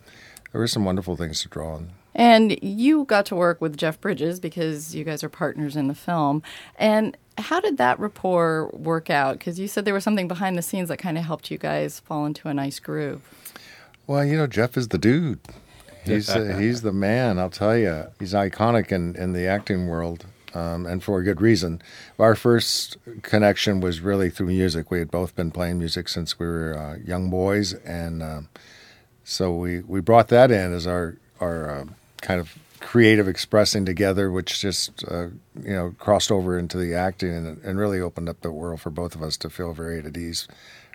there 0.52 0.60
were 0.60 0.68
some 0.68 0.84
wonderful 0.84 1.16
things 1.16 1.40
to 1.42 1.48
draw 1.48 1.74
on. 1.74 1.90
And 2.14 2.62
you 2.62 3.04
got 3.04 3.26
to 3.26 3.34
work 3.34 3.60
with 3.60 3.76
Jeff 3.76 4.00
Bridges 4.00 4.38
because 4.38 4.94
you 4.94 5.02
guys 5.02 5.24
are 5.24 5.28
partners 5.28 5.74
in 5.74 5.88
the 5.88 5.94
film. 5.94 6.42
And 6.76 7.16
how 7.38 7.60
did 7.60 7.76
that 7.78 7.98
rapport 7.98 8.70
work 8.72 9.10
out? 9.10 9.38
Because 9.38 9.58
you 9.58 9.66
said 9.66 9.84
there 9.84 9.94
was 9.94 10.04
something 10.04 10.28
behind 10.28 10.56
the 10.56 10.62
scenes 10.62 10.88
that 10.90 10.98
kind 10.98 11.18
of 11.18 11.24
helped 11.24 11.50
you 11.50 11.58
guys 11.58 11.98
fall 12.00 12.24
into 12.24 12.48
a 12.48 12.54
nice 12.54 12.78
groove. 12.78 13.22
Well, 14.06 14.24
you 14.24 14.36
know, 14.36 14.46
Jeff 14.46 14.76
is 14.76 14.88
the 14.88 14.98
dude. 14.98 15.40
He's 16.04 16.28
uh, 16.28 16.56
he's 16.60 16.82
the 16.82 16.92
man. 16.92 17.38
I'll 17.38 17.50
tell 17.50 17.76
you, 17.76 18.06
he's 18.18 18.34
iconic 18.34 18.92
in 18.92 19.16
in 19.16 19.32
the 19.32 19.46
acting 19.46 19.86
world, 19.86 20.26
um, 20.52 20.86
and 20.86 21.02
for 21.02 21.18
a 21.18 21.24
good 21.24 21.40
reason. 21.40 21.80
Our 22.18 22.34
first 22.34 22.96
connection 23.22 23.80
was 23.80 24.00
really 24.00 24.30
through 24.30 24.48
music. 24.48 24.90
We 24.90 24.98
had 24.98 25.10
both 25.10 25.34
been 25.34 25.50
playing 25.50 25.78
music 25.78 26.08
since 26.08 26.38
we 26.38 26.46
were 26.46 26.76
uh, 26.76 26.96
young 27.04 27.30
boys, 27.30 27.72
and 27.72 28.22
um, 28.22 28.48
so 29.24 29.54
we 29.54 29.80
we 29.80 30.00
brought 30.00 30.28
that 30.28 30.50
in 30.50 30.72
as 30.72 30.86
our 30.86 31.16
our 31.40 31.70
uh, 31.70 31.84
kind 32.20 32.40
of 32.40 32.58
creative 32.80 33.26
expressing 33.26 33.86
together, 33.86 34.30
which 34.30 34.60
just 34.60 35.02
uh, 35.08 35.28
you 35.62 35.72
know 35.72 35.94
crossed 35.98 36.30
over 36.30 36.58
into 36.58 36.76
the 36.76 36.94
acting 36.94 37.34
and, 37.34 37.64
and 37.64 37.78
really 37.78 38.00
opened 38.00 38.28
up 38.28 38.42
the 38.42 38.52
world 38.52 38.82
for 38.82 38.90
both 38.90 39.14
of 39.14 39.22
us 39.22 39.38
to 39.38 39.48
feel 39.48 39.72
very 39.72 39.98
at 40.00 40.16
ease 40.18 40.46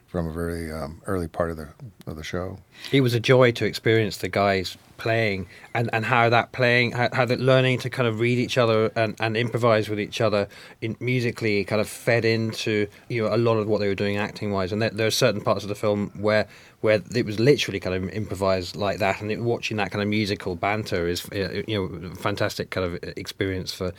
from 0.10 0.28
a 0.28 0.34
very 0.34 0.72
um, 0.72 1.02
early 1.06 1.28
part 1.28 1.52
of 1.52 1.58
the 1.58 1.70
of 2.08 2.16
the 2.16 2.24
show. 2.24 2.58
It 2.92 3.02
was 3.02 3.14
a 3.14 3.20
joy 3.20 3.52
to 3.52 3.66
experience 3.66 4.18
the 4.18 4.28
guys 4.28 4.76
playing 4.98 5.48
and, 5.74 5.90
and 5.94 6.06
how 6.06 6.30
that 6.30 6.52
playing 6.52 6.92
how, 6.92 7.08
how 7.14 7.26
that 7.26 7.40
learning 7.40 7.80
to 7.80 7.90
kind 7.90 8.08
of 8.08 8.20
read 8.20 8.38
each 8.38 8.58
other 8.58 8.92
and, 8.96 9.16
and 9.20 9.38
improvise 9.38 9.88
with 9.88 10.00
each 10.00 10.20
other 10.20 10.48
in 10.82 10.98
musically 11.00 11.64
kind 11.64 11.80
of 11.80 11.88
fed 11.88 12.26
into 12.26 12.86
you 13.08 13.24
know 13.24 13.34
a 13.34 13.38
lot 13.38 13.56
of 13.56 13.68
what 13.68 13.80
they 13.80 13.88
were 13.88 13.96
doing 13.96 14.18
acting 14.18 14.52
wise 14.52 14.74
and 14.74 14.82
there, 14.82 14.90
there 14.90 15.08
are 15.08 15.12
certain 15.12 15.40
parts 15.40 15.64
of 15.64 15.70
the 15.70 15.76
film 15.76 16.12
where 16.20 16.48
where 16.82 17.02
it 17.14 17.26
was 17.26 17.40
literally 17.40 17.80
kind 17.80 17.96
of 17.96 18.10
improvised 18.12 18.76
like 18.76 19.00
that 19.00 19.22
and 19.22 19.32
it, 19.32 19.42
watching 19.42 19.78
that 19.78 19.92
kind 19.92 20.02
of 20.02 20.08
musical 20.08 20.56
banter 20.56 21.08
is 21.08 21.26
uh, 21.32 21.62
you 21.68 21.76
know 22.02 22.16
fantastic 22.16 22.70
kind 22.70 22.86
of 22.86 23.04
experience 23.18 23.74
for 23.74 23.94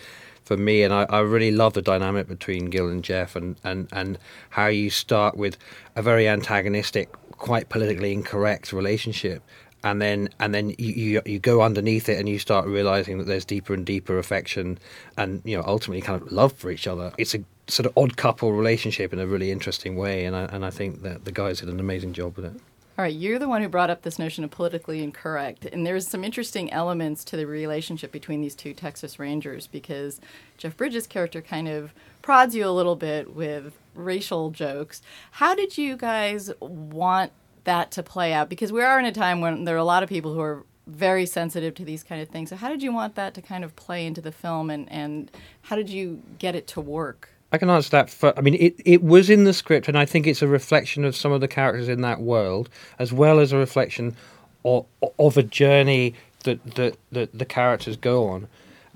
for 0.50 0.56
me, 0.56 0.82
and 0.82 0.92
I, 0.92 1.04
I 1.08 1.20
really 1.20 1.52
love 1.52 1.74
the 1.74 1.82
dynamic 1.82 2.26
between 2.26 2.70
Gil 2.70 2.88
and 2.88 3.04
Jeff, 3.04 3.36
and, 3.36 3.54
and, 3.62 3.88
and 3.92 4.18
how 4.50 4.66
you 4.66 4.90
start 4.90 5.36
with 5.36 5.56
a 5.94 6.02
very 6.02 6.26
antagonistic, 6.26 7.12
quite 7.32 7.68
politically 7.68 8.12
incorrect 8.12 8.72
relationship, 8.72 9.42
and 9.84 10.02
then 10.02 10.28
and 10.40 10.52
then 10.52 10.70
you, 10.70 10.92
you 10.92 11.22
you 11.24 11.38
go 11.38 11.62
underneath 11.62 12.08
it 12.08 12.18
and 12.18 12.28
you 12.28 12.40
start 12.40 12.66
realizing 12.66 13.18
that 13.18 13.28
there's 13.28 13.44
deeper 13.44 13.72
and 13.72 13.86
deeper 13.86 14.18
affection 14.18 14.78
and 15.16 15.40
you 15.44 15.56
know 15.56 15.62
ultimately 15.66 16.02
kind 16.02 16.20
of 16.20 16.30
love 16.32 16.52
for 16.52 16.70
each 16.70 16.86
other. 16.86 17.12
It's 17.16 17.34
a 17.34 17.44
sort 17.68 17.86
of 17.86 17.96
odd 17.96 18.16
couple 18.16 18.52
relationship 18.52 19.12
in 19.12 19.20
a 19.20 19.26
really 19.28 19.52
interesting 19.52 19.94
way 19.94 20.24
and 20.24 20.34
I, 20.34 20.46
and 20.46 20.66
I 20.66 20.70
think 20.70 21.02
that 21.02 21.24
the 21.24 21.30
guys 21.30 21.60
did 21.60 21.68
an 21.68 21.78
amazing 21.78 22.12
job 22.12 22.34
with 22.34 22.46
it 22.46 22.60
all 23.00 23.04
right, 23.04 23.16
you're 23.16 23.38
the 23.38 23.48
one 23.48 23.62
who 23.62 23.68
brought 23.70 23.88
up 23.88 24.02
this 24.02 24.18
notion 24.18 24.44
of 24.44 24.50
politically 24.50 25.02
incorrect, 25.02 25.64
and 25.64 25.86
there's 25.86 26.06
some 26.06 26.22
interesting 26.22 26.70
elements 26.70 27.24
to 27.24 27.34
the 27.34 27.46
relationship 27.46 28.12
between 28.12 28.42
these 28.42 28.54
two 28.54 28.74
Texas 28.74 29.18
Rangers 29.18 29.66
because 29.66 30.20
Jeff 30.58 30.76
Bridges' 30.76 31.06
character 31.06 31.40
kind 31.40 31.66
of 31.66 31.94
prods 32.20 32.54
you 32.54 32.66
a 32.66 32.68
little 32.68 32.96
bit 32.96 33.34
with 33.34 33.72
racial 33.94 34.50
jokes. 34.50 35.00
How 35.30 35.54
did 35.54 35.78
you 35.78 35.96
guys 35.96 36.52
want 36.60 37.32
that 37.64 37.90
to 37.92 38.02
play 38.02 38.34
out? 38.34 38.50
Because 38.50 38.70
we 38.70 38.82
are 38.82 38.98
in 38.98 39.06
a 39.06 39.12
time 39.12 39.40
when 39.40 39.64
there 39.64 39.76
are 39.76 39.78
a 39.78 39.84
lot 39.84 40.02
of 40.02 40.10
people 40.10 40.34
who 40.34 40.40
are 40.40 40.66
very 40.86 41.24
sensitive 41.24 41.74
to 41.76 41.86
these 41.86 42.02
kind 42.02 42.20
of 42.20 42.28
things. 42.28 42.50
So 42.50 42.56
how 42.56 42.68
did 42.68 42.82
you 42.82 42.92
want 42.92 43.14
that 43.14 43.32
to 43.32 43.40
kind 43.40 43.64
of 43.64 43.74
play 43.76 44.04
into 44.04 44.20
the 44.20 44.30
film, 44.30 44.68
and, 44.68 44.92
and 44.92 45.30
how 45.62 45.74
did 45.74 45.88
you 45.88 46.20
get 46.38 46.54
it 46.54 46.66
to 46.66 46.82
work? 46.82 47.29
I 47.52 47.58
can 47.58 47.70
answer 47.70 47.90
that. 47.90 48.10
For, 48.10 48.36
I 48.38 48.42
mean, 48.42 48.54
it, 48.54 48.74
it 48.84 49.02
was 49.02 49.28
in 49.28 49.44
the 49.44 49.52
script, 49.52 49.88
and 49.88 49.98
I 49.98 50.04
think 50.04 50.26
it's 50.26 50.42
a 50.42 50.48
reflection 50.48 51.04
of 51.04 51.16
some 51.16 51.32
of 51.32 51.40
the 51.40 51.48
characters 51.48 51.88
in 51.88 52.00
that 52.02 52.20
world, 52.20 52.68
as 52.98 53.12
well 53.12 53.40
as 53.40 53.52
a 53.52 53.56
reflection 53.56 54.16
of, 54.64 54.86
of 55.18 55.36
a 55.36 55.42
journey 55.42 56.14
that, 56.44 56.74
that, 56.76 56.96
that 57.10 57.36
the 57.36 57.44
characters 57.44 57.96
go 57.96 58.28
on. 58.28 58.48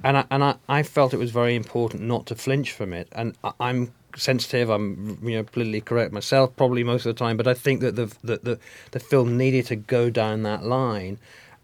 And 0.03 0.19
I, 0.19 0.25
and 0.31 0.45
I, 0.45 0.55
I 0.69 0.83
felt 0.83 1.15
it 1.15 1.19
was 1.19 1.31
very 1.31 1.55
important 1.55 2.03
not 2.03 2.27
to 2.27 2.35
flinch 2.35 2.73
from 2.73 2.93
it. 2.93 3.09
And 3.13 3.35
I, 3.43 3.53
I'm 3.61 3.93
sensitive. 4.17 4.71
I'm 4.71 5.19
you 5.23 5.37
know 5.37 5.45
politically 5.45 5.81
correct 5.81 6.13
myself 6.13 6.55
probably 6.57 6.85
most 6.85 7.07
of 7.07 7.15
the 7.15 7.19
time, 7.19 7.37
but 7.37 7.47
I 7.47 7.55
think 7.55 7.81
that 7.81 7.97
the 7.97 8.07
the 8.23 8.39
the, 8.39 8.59
the 8.93 9.01
film 9.01 9.37
needed 9.37 9.67
to 9.67 9.77
go 9.77 10.11
down 10.11 10.43
that 10.43 10.65
line, 10.65 11.19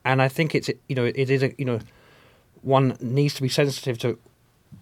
and 0.05 0.21
I 0.21 0.29
think 0.29 0.55
it's 0.55 0.71
you 0.89 0.97
know 0.97 1.05
it 1.05 1.31
is 1.31 1.43
a 1.43 1.55
you 1.59 1.65
know 1.65 1.81
one 2.63 2.97
needs 3.01 3.35
to 3.35 3.43
be 3.43 3.49
sensitive 3.49 3.99
to 3.99 4.19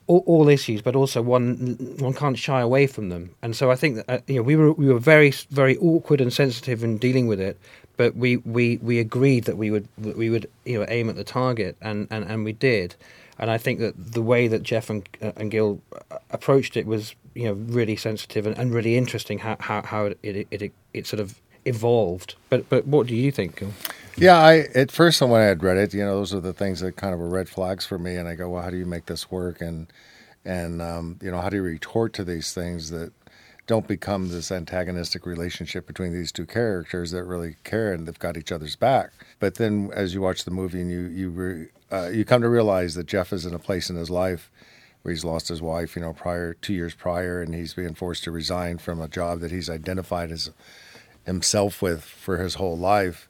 all, 0.06 0.22
all, 0.26 0.48
issues, 0.48 0.80
but 0.80 0.96
also 0.96 1.20
one 1.20 1.76
one 1.98 2.14
can't 2.14 2.38
shy 2.38 2.60
away 2.60 2.86
from 2.86 3.10
them. 3.10 3.34
And 3.42 3.54
so 3.54 3.70
I 3.70 3.76
think 3.76 3.96
that 3.96 4.08
uh, 4.08 4.18
you 4.26 4.36
know 4.36 4.42
we 4.42 4.56
were 4.56 4.72
we 4.72 4.88
were 4.88 4.98
very 4.98 5.32
very 5.50 5.76
awkward 5.78 6.20
and 6.20 6.32
sensitive 6.32 6.82
in 6.82 6.98
dealing 6.98 7.26
with 7.26 7.40
it, 7.40 7.58
but 7.98 8.16
we, 8.16 8.38
we, 8.38 8.78
we 8.78 9.00
agreed 9.00 9.44
that 9.44 9.58
we 9.58 9.70
would 9.70 9.86
that 9.98 10.16
we 10.16 10.30
would 10.30 10.48
you 10.64 10.78
know 10.78 10.86
aim 10.88 11.10
at 11.10 11.16
the 11.16 11.24
target, 11.24 11.76
and, 11.82 12.06
and, 12.10 12.24
and 12.24 12.44
we 12.44 12.52
did. 12.52 12.94
And 13.40 13.50
I 13.50 13.58
think 13.58 13.80
that 13.80 14.14
the 14.14 14.22
way 14.22 14.48
that 14.48 14.62
Jeff 14.62 14.88
and 14.88 15.06
uh, 15.20 15.32
and 15.36 15.50
Gil 15.50 15.80
uh, 16.10 16.18
approached 16.30 16.76
it 16.76 16.86
was 16.86 17.14
you 17.34 17.44
know 17.44 17.52
really 17.52 17.96
sensitive 17.96 18.46
and, 18.46 18.56
and 18.56 18.72
really 18.72 18.96
interesting 18.96 19.40
how 19.40 19.56
how, 19.60 19.82
how 19.82 20.04
it, 20.06 20.18
it, 20.22 20.46
it 20.50 20.72
it 20.94 21.06
sort 21.06 21.20
of 21.20 21.40
evolved. 21.64 22.36
But 22.48 22.68
but 22.68 22.86
what 22.86 23.08
do 23.08 23.14
you 23.14 23.30
think, 23.30 23.56
Gil? 23.56 23.72
Yeah, 24.20 24.38
I 24.38 24.66
at 24.74 24.90
first 24.90 25.20
when 25.22 25.32
I 25.40 25.44
had 25.44 25.62
read 25.62 25.76
it, 25.76 25.94
you 25.94 26.04
know, 26.04 26.16
those 26.16 26.34
are 26.34 26.40
the 26.40 26.52
things 26.52 26.80
that 26.80 26.96
kind 26.96 27.14
of 27.14 27.20
were 27.20 27.28
red 27.28 27.48
flags 27.48 27.86
for 27.86 27.98
me, 27.98 28.16
and 28.16 28.28
I 28.28 28.34
go, 28.34 28.48
well, 28.48 28.62
how 28.62 28.70
do 28.70 28.76
you 28.76 28.86
make 28.86 29.06
this 29.06 29.30
work, 29.30 29.60
and 29.60 29.86
and 30.44 30.82
um, 30.82 31.18
you 31.22 31.30
know, 31.30 31.40
how 31.40 31.48
do 31.48 31.56
you 31.56 31.62
retort 31.62 32.12
to 32.14 32.24
these 32.24 32.52
things 32.52 32.90
that 32.90 33.12
don't 33.68 33.86
become 33.86 34.30
this 34.30 34.50
antagonistic 34.50 35.24
relationship 35.24 35.86
between 35.86 36.12
these 36.12 36.32
two 36.32 36.46
characters 36.46 37.10
that 37.12 37.22
really 37.22 37.56
care 37.64 37.92
and 37.92 38.08
they've 38.08 38.18
got 38.18 38.36
each 38.36 38.50
other's 38.50 38.76
back. 38.76 39.10
But 39.38 39.56
then, 39.56 39.90
as 39.94 40.14
you 40.14 40.22
watch 40.22 40.44
the 40.44 40.50
movie 40.50 40.80
and 40.80 40.90
you 40.90 41.02
you 41.02 41.30
re, 41.30 41.66
uh, 41.92 42.08
you 42.08 42.24
come 42.24 42.42
to 42.42 42.48
realize 42.48 42.96
that 42.96 43.06
Jeff 43.06 43.32
is 43.32 43.46
in 43.46 43.54
a 43.54 43.58
place 43.60 43.88
in 43.88 43.94
his 43.94 44.10
life 44.10 44.50
where 45.02 45.12
he's 45.12 45.24
lost 45.24 45.46
his 45.46 45.62
wife, 45.62 45.94
you 45.94 46.02
know, 46.02 46.12
prior 46.12 46.54
two 46.54 46.74
years 46.74 46.94
prior, 46.94 47.40
and 47.40 47.54
he's 47.54 47.74
being 47.74 47.94
forced 47.94 48.24
to 48.24 48.32
resign 48.32 48.78
from 48.78 49.00
a 49.00 49.06
job 49.06 49.38
that 49.40 49.52
he's 49.52 49.70
identified 49.70 50.32
as 50.32 50.50
himself 51.24 51.80
with 51.80 52.02
for 52.02 52.38
his 52.38 52.54
whole 52.54 52.76
life 52.76 53.28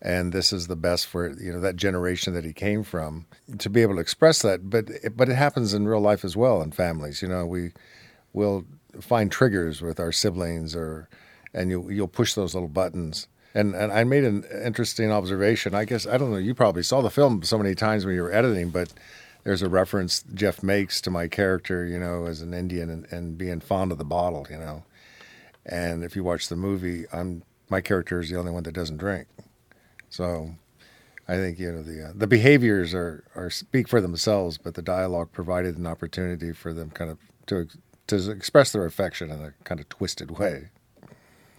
and 0.00 0.32
this 0.32 0.52
is 0.52 0.66
the 0.66 0.76
best 0.76 1.06
for 1.06 1.30
you 1.40 1.52
know 1.52 1.60
that 1.60 1.76
generation 1.76 2.34
that 2.34 2.44
he 2.44 2.52
came 2.52 2.84
from 2.84 3.26
to 3.58 3.68
be 3.68 3.82
able 3.82 3.94
to 3.94 4.00
express 4.00 4.42
that. 4.42 4.70
But 4.70 4.90
but 5.16 5.28
it 5.28 5.34
happens 5.34 5.74
in 5.74 5.88
real 5.88 6.00
life 6.00 6.24
as 6.24 6.36
well 6.36 6.62
in 6.62 6.70
families. 6.72 7.20
You 7.22 7.28
know 7.28 7.46
we 7.46 7.72
will 8.32 8.64
find 9.00 9.30
triggers 9.30 9.82
with 9.82 9.98
our 9.98 10.12
siblings 10.12 10.74
or 10.76 11.08
and 11.52 11.70
you 11.70 11.90
you'll 11.90 12.08
push 12.08 12.34
those 12.34 12.54
little 12.54 12.68
buttons. 12.68 13.26
And 13.54 13.74
and 13.74 13.92
I 13.92 14.04
made 14.04 14.24
an 14.24 14.44
interesting 14.64 15.10
observation. 15.10 15.74
I 15.74 15.84
guess 15.84 16.06
I 16.06 16.16
don't 16.16 16.30
know 16.30 16.36
you 16.36 16.54
probably 16.54 16.82
saw 16.82 17.00
the 17.00 17.10
film 17.10 17.42
so 17.42 17.58
many 17.58 17.74
times 17.74 18.06
when 18.06 18.14
you 18.14 18.22
were 18.22 18.32
editing 18.32 18.70
but 18.70 18.92
there's 19.44 19.62
a 19.62 19.68
reference 19.68 20.24
Jeff 20.34 20.62
makes 20.62 21.00
to 21.00 21.10
my 21.10 21.26
character 21.26 21.84
you 21.84 21.98
know 21.98 22.26
as 22.26 22.40
an 22.40 22.54
Indian 22.54 22.88
and, 22.88 23.06
and 23.10 23.38
being 23.38 23.60
fond 23.60 23.90
of 23.90 23.98
the 23.98 24.04
bottle 24.04 24.46
you 24.48 24.58
know. 24.58 24.84
And 25.66 26.04
if 26.04 26.14
you 26.14 26.22
watch 26.22 26.48
the 26.48 26.56
movie 26.56 27.06
I'm 27.12 27.42
my 27.68 27.80
character 27.80 28.20
is 28.20 28.30
the 28.30 28.38
only 28.38 28.52
one 28.52 28.62
that 28.62 28.74
doesn't 28.74 28.98
drink 28.98 29.26
so 30.10 30.54
I 31.28 31.36
think 31.36 31.58
you 31.58 31.70
know 31.70 31.82
the 31.82 32.08
uh, 32.08 32.12
the 32.14 32.26
behaviors 32.26 32.94
are 32.94 33.24
are 33.36 33.50
speak 33.50 33.86
for 33.86 34.00
themselves, 34.00 34.56
but 34.56 34.74
the 34.74 34.82
dialogue 34.82 35.30
provided 35.32 35.76
an 35.76 35.86
opportunity 35.86 36.52
for 36.52 36.72
them 36.72 36.90
kind 36.90 37.10
of 37.10 37.18
to 37.46 37.68
to 38.06 38.30
express 38.30 38.72
their 38.72 38.86
affection 38.86 39.30
in 39.30 39.42
a 39.42 39.52
kind 39.64 39.78
of 39.78 39.88
twisted 39.90 40.38
way. 40.38 40.70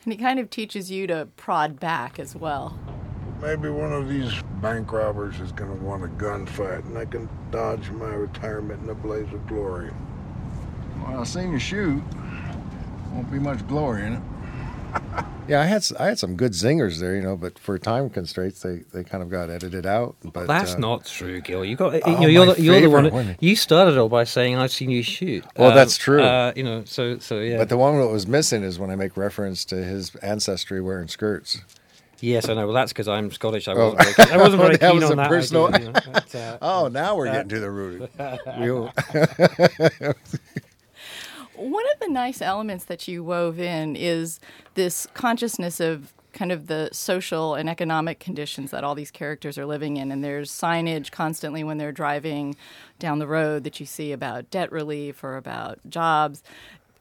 And 0.03 0.13
he 0.13 0.17
kind 0.17 0.39
of 0.39 0.49
teaches 0.49 0.89
you 0.89 1.05
to 1.07 1.27
prod 1.35 1.79
back 1.79 2.19
as 2.19 2.35
well. 2.35 2.79
Maybe 3.41 3.69
one 3.69 3.93
of 3.93 4.09
these 4.09 4.33
bank 4.61 4.91
robbers 4.91 5.39
is 5.39 5.51
going 5.51 5.77
to 5.77 5.85
want 5.85 6.03
a 6.03 6.07
gunfight, 6.07 6.85
and 6.85 6.97
I 6.97 7.05
can 7.05 7.29
dodge 7.51 7.89
my 7.91 8.09
retirement 8.09 8.83
in 8.83 8.89
a 8.89 8.95
blaze 8.95 9.31
of 9.31 9.45
glory. 9.47 9.91
Well, 11.03 11.19
I 11.19 11.23
seen 11.23 11.51
you 11.51 11.59
shoot. 11.59 12.01
Won't 13.13 13.31
be 13.31 13.39
much 13.39 13.65
glory 13.67 14.05
in 14.05 14.13
it. 14.13 15.25
yeah, 15.49 15.61
I 15.61 15.65
had 15.65 15.85
I 15.99 16.05
had 16.05 16.19
some 16.19 16.35
good 16.35 16.51
zingers 16.53 16.99
there, 16.99 17.15
you 17.15 17.21
know, 17.21 17.35
but 17.35 17.57
for 17.57 17.77
time 17.79 18.09
constraints, 18.09 18.61
they, 18.61 18.83
they 18.93 19.03
kind 19.03 19.23
of 19.23 19.29
got 19.29 19.49
edited 19.49 19.85
out. 19.85 20.15
But 20.23 20.47
that's 20.47 20.75
uh, 20.75 20.79
not 20.79 21.05
true, 21.05 21.41
Gil. 21.41 21.65
You 21.65 21.75
got 21.75 22.01
oh, 22.03 22.27
you 22.27 22.41
are 22.41 22.53
the, 22.53 22.61
you're 22.61 22.81
the 22.81 22.89
one. 22.89 23.11
one. 23.11 23.35
You 23.39 23.55
started 23.55 23.97
all 23.97 24.09
by 24.09 24.23
saying 24.23 24.55
I've 24.55 24.71
seen 24.71 24.89
you 24.89 25.03
shoot. 25.03 25.43
Well, 25.57 25.69
um, 25.69 25.75
that's 25.75 25.97
true. 25.97 26.21
Uh, 26.21 26.53
you 26.55 26.63
know, 26.63 26.83
so 26.85 27.19
so 27.19 27.39
yeah. 27.39 27.57
But 27.57 27.69
the 27.69 27.77
one 27.77 27.99
that 27.99 28.07
was 28.07 28.27
missing 28.27 28.63
is 28.63 28.79
when 28.79 28.91
I 28.91 28.95
make 28.95 29.17
reference 29.17 29.65
to 29.65 29.83
his 29.83 30.15
ancestry 30.17 30.81
wearing 30.81 31.07
skirts. 31.07 31.61
Yes, 32.21 32.49
I 32.49 32.53
know. 32.53 32.65
Well, 32.65 32.75
that's 32.75 32.91
because 32.91 33.07
I'm 33.07 33.31
Scottish. 33.31 33.67
I 33.67 33.73
wasn't, 33.73 34.01
oh. 34.01 34.13
very, 34.13 34.31
I 34.31 34.37
wasn't 34.37 34.61
very 34.61 34.77
keen 34.93 35.03
on 35.03 35.17
that. 35.17 35.29
Personal... 35.29 35.67
Idea, 35.67 35.87
you 35.87 35.93
know, 35.93 36.01
but, 36.11 36.35
uh, 36.35 36.57
oh, 36.61 36.87
now 36.89 37.15
we're 37.15 37.27
uh, 37.27 37.33
getting 37.33 37.49
to 37.49 37.59
the 37.59 37.71
root. 37.71 38.09
One 41.59 41.83
of 41.93 41.99
the 41.99 42.07
nice 42.07 42.41
elements 42.41 42.85
that 42.85 43.05
you 43.09 43.21
wove 43.21 43.59
in 43.59 43.97
is 43.97 44.39
this 44.75 45.07
consciousness 45.13 45.81
of 45.81 46.13
kind 46.31 46.53
of 46.53 46.67
the 46.67 46.89
social 46.93 47.55
and 47.55 47.69
economic 47.69 48.21
conditions 48.21 48.71
that 48.71 48.85
all 48.85 48.95
these 48.95 49.11
characters 49.11 49.57
are 49.57 49.65
living 49.65 49.97
in. 49.97 50.09
And 50.09 50.23
there's 50.23 50.49
signage 50.49 51.11
constantly 51.11 51.65
when 51.65 51.77
they're 51.77 51.91
driving 51.91 52.55
down 52.97 53.19
the 53.19 53.27
road 53.27 53.65
that 53.65 53.77
you 53.81 53.85
see 53.85 54.13
about 54.13 54.49
debt 54.49 54.71
relief 54.71 55.21
or 55.21 55.35
about 55.35 55.79
jobs. 55.89 56.43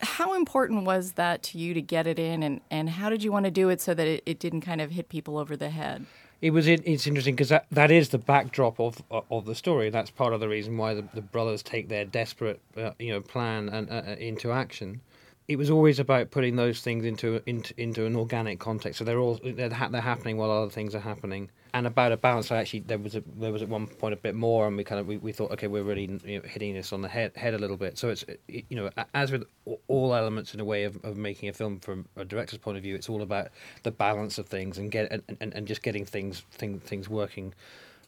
How 0.01 0.35
important 0.35 0.85
was 0.85 1.13
that 1.13 1.45
to 1.45 1.59
you 1.59 1.73
to 1.73 1.81
get 1.81 2.09
it 2.09 2.19
in, 2.19 2.43
and, 2.43 2.61
and 2.69 2.91
how 2.91 3.11
did 3.11 3.23
you 3.23 3.31
want 3.31 3.45
to 3.45 3.51
do 3.53 3.69
it 3.69 3.81
so 3.81 3.95
that 3.95 4.09
it, 4.09 4.23
it 4.27 4.41
didn't 4.41 4.63
kind 4.63 4.81
of 4.81 4.91
hit 4.91 5.09
people 5.09 5.39
over 5.39 5.57
the 5.57 5.71
head? 5.71 6.05
It 6.41 6.51
was 6.51 6.67
it's 6.67 7.07
interesting 7.07 7.35
because 7.35 7.49
that, 7.49 7.67
that 7.71 7.91
is 7.91 8.11
the 8.11 8.19
backdrop 8.19 8.79
of 8.79 9.03
of 9.11 9.45
the 9.45 9.55
story. 9.55 9.91
That's 9.91 10.11
part 10.11 10.33
of 10.33 10.41
the 10.41 10.49
reason 10.49 10.77
why 10.77 10.95
the, 10.95 11.05
the 11.15 11.21
brothers 11.21 11.63
take 11.63 11.89
their 11.89 12.05
desperate 12.05 12.61
uh, 12.77 12.93
you 12.99 13.13
know 13.13 13.21
plan 13.21 13.69
and 13.69 13.91
uh, 13.91 14.03
uh 14.07 14.17
into 14.19 14.53
action 14.53 15.01
it 15.49 15.57
was 15.57 15.71
always 15.71 15.99
about 15.99 16.31
putting 16.31 16.57
those 16.57 16.83
things 16.83 17.07
into 17.07 17.43
into, 17.47 17.73
into 17.81 18.05
an 18.05 18.15
organic 18.17 18.61
context. 18.61 18.99
So 18.99 19.05
they're 19.05 19.19
all 19.19 19.41
they're, 19.43 19.71
they're 19.71 20.01
happening 20.01 20.37
while 20.37 20.51
other 20.51 20.71
things 20.71 20.95
are 20.95 21.01
happening, 21.01 21.51
and 21.73 21.87
about 21.87 22.13
a 22.13 22.19
balance. 22.19 22.49
So 22.49 22.55
actually, 22.55 22.81
there 22.81 22.99
was 22.99 23.17
a, 23.17 23.23
there 23.39 23.51
was 23.51 23.63
at 23.63 23.69
one 23.69 23.87
point 23.87 24.13
a 24.13 24.19
bit 24.19 24.35
more, 24.35 24.67
and 24.67 24.77
we 24.77 24.85
kind 24.85 25.01
of 25.01 25.07
we, 25.07 25.17
we 25.17 25.33
thought, 25.33 25.51
okay, 25.53 25.67
we're 25.67 25.83
really 25.83 26.21
you 26.25 26.39
know, 26.39 26.47
hitting 26.47 26.75
this 26.75 26.93
on 26.93 27.01
the 27.01 27.09
head 27.09 27.35
head 27.35 27.55
a 27.55 27.59
little 27.59 27.79
bit. 27.79 27.97
So 27.97 28.11
it's 28.11 28.27
you 28.47 28.77
know 28.77 28.91
as 29.15 29.33
with 29.33 29.45
all 29.89 30.15
elements 30.15 30.53
in 30.53 30.61
a 30.61 30.65
way 30.67 30.85
of, 30.85 31.03
of 31.03 31.17
making 31.17 31.49
a 31.49 31.55
film 31.55 31.81
from 31.81 32.07
a 32.17 32.27
director's 32.27 32.59
point 32.59 32.77
of 32.77 32.83
view, 32.83 32.95
it's 32.95 33.09
all 33.09 33.23
about 33.23 33.49
the 33.85 33.91
balance 33.91 34.37
of 34.37 34.47
things 34.47 34.77
and 34.77 34.91
get 34.91 35.11
and, 35.11 35.23
and, 35.41 35.55
and 35.55 35.67
just 35.67 35.83
getting 35.83 36.05
things 36.05 36.41
thing, 36.51 36.79
things 36.79 37.09
working 37.09 37.55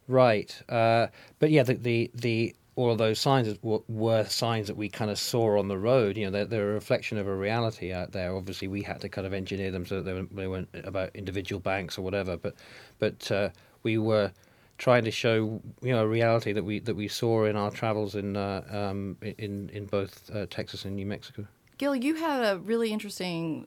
right. 0.08 0.62
Uh, 0.68 1.06
but 1.38 1.50
yeah, 1.50 1.62
the 1.62 1.74
the 1.74 2.10
the 2.14 2.54
all 2.80 2.90
of 2.90 2.98
those 2.98 3.20
signs 3.20 3.58
were, 3.62 4.24
signs 4.24 4.66
that 4.66 4.76
we 4.76 4.88
kind 4.88 5.10
of 5.10 5.18
saw 5.18 5.58
on 5.58 5.68
the 5.68 5.76
road. 5.76 6.16
You 6.16 6.24
know, 6.24 6.30
they're, 6.30 6.44
they're, 6.46 6.70
a 6.70 6.74
reflection 6.74 7.18
of 7.18 7.26
a 7.26 7.34
reality 7.34 7.92
out 7.92 8.12
there. 8.12 8.34
Obviously, 8.34 8.68
we 8.68 8.82
had 8.82 9.02
to 9.02 9.08
kind 9.10 9.26
of 9.26 9.34
engineer 9.34 9.70
them 9.70 9.84
so 9.84 9.96
that 10.00 10.02
they, 10.02 10.14
were, 10.14 10.26
they 10.32 10.46
weren't 10.46 10.68
about 10.84 11.10
individual 11.14 11.60
banks 11.60 11.98
or 11.98 12.02
whatever. 12.02 12.38
But 12.38 12.54
but 12.98 13.30
uh, 13.30 13.50
we 13.82 13.98
were 13.98 14.32
trying 14.78 15.04
to 15.04 15.10
show 15.10 15.60
you 15.82 15.92
know 15.92 16.04
a 16.04 16.08
reality 16.08 16.52
that 16.52 16.64
we 16.64 16.78
that 16.80 16.96
we 16.96 17.06
saw 17.06 17.44
in 17.44 17.54
our 17.54 17.70
travels 17.70 18.14
in 18.14 18.36
uh, 18.36 18.62
um, 18.70 19.18
in 19.20 19.68
in 19.74 19.84
both 19.84 20.30
uh, 20.34 20.46
Texas 20.48 20.86
and 20.86 20.96
New 20.96 21.06
Mexico. 21.06 21.46
Gil, 21.76 21.94
you 21.94 22.14
had 22.14 22.42
a 22.42 22.58
really 22.58 22.92
interesting 22.92 23.66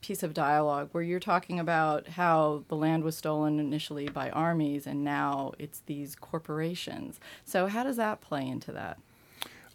piece 0.00 0.22
of 0.22 0.34
dialogue 0.34 0.88
where 0.92 1.02
you're 1.02 1.20
talking 1.20 1.58
about 1.58 2.08
how 2.08 2.64
the 2.68 2.76
land 2.76 3.04
was 3.04 3.16
stolen 3.16 3.58
initially 3.58 4.08
by 4.08 4.30
armies 4.30 4.86
and 4.86 5.04
now 5.04 5.52
it's 5.58 5.80
these 5.86 6.14
corporations. 6.14 7.20
So, 7.44 7.66
how 7.66 7.82
does 7.84 7.96
that 7.96 8.20
play 8.20 8.46
into 8.46 8.72
that? 8.72 8.98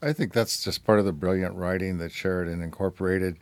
I 0.01 0.13
think 0.13 0.33
that's 0.33 0.63
just 0.63 0.85
part 0.85 0.99
of 0.99 1.05
the 1.05 1.13
brilliant 1.13 1.55
writing 1.55 1.97
that 1.97 2.11
Sheridan 2.11 2.61
incorporated. 2.61 3.37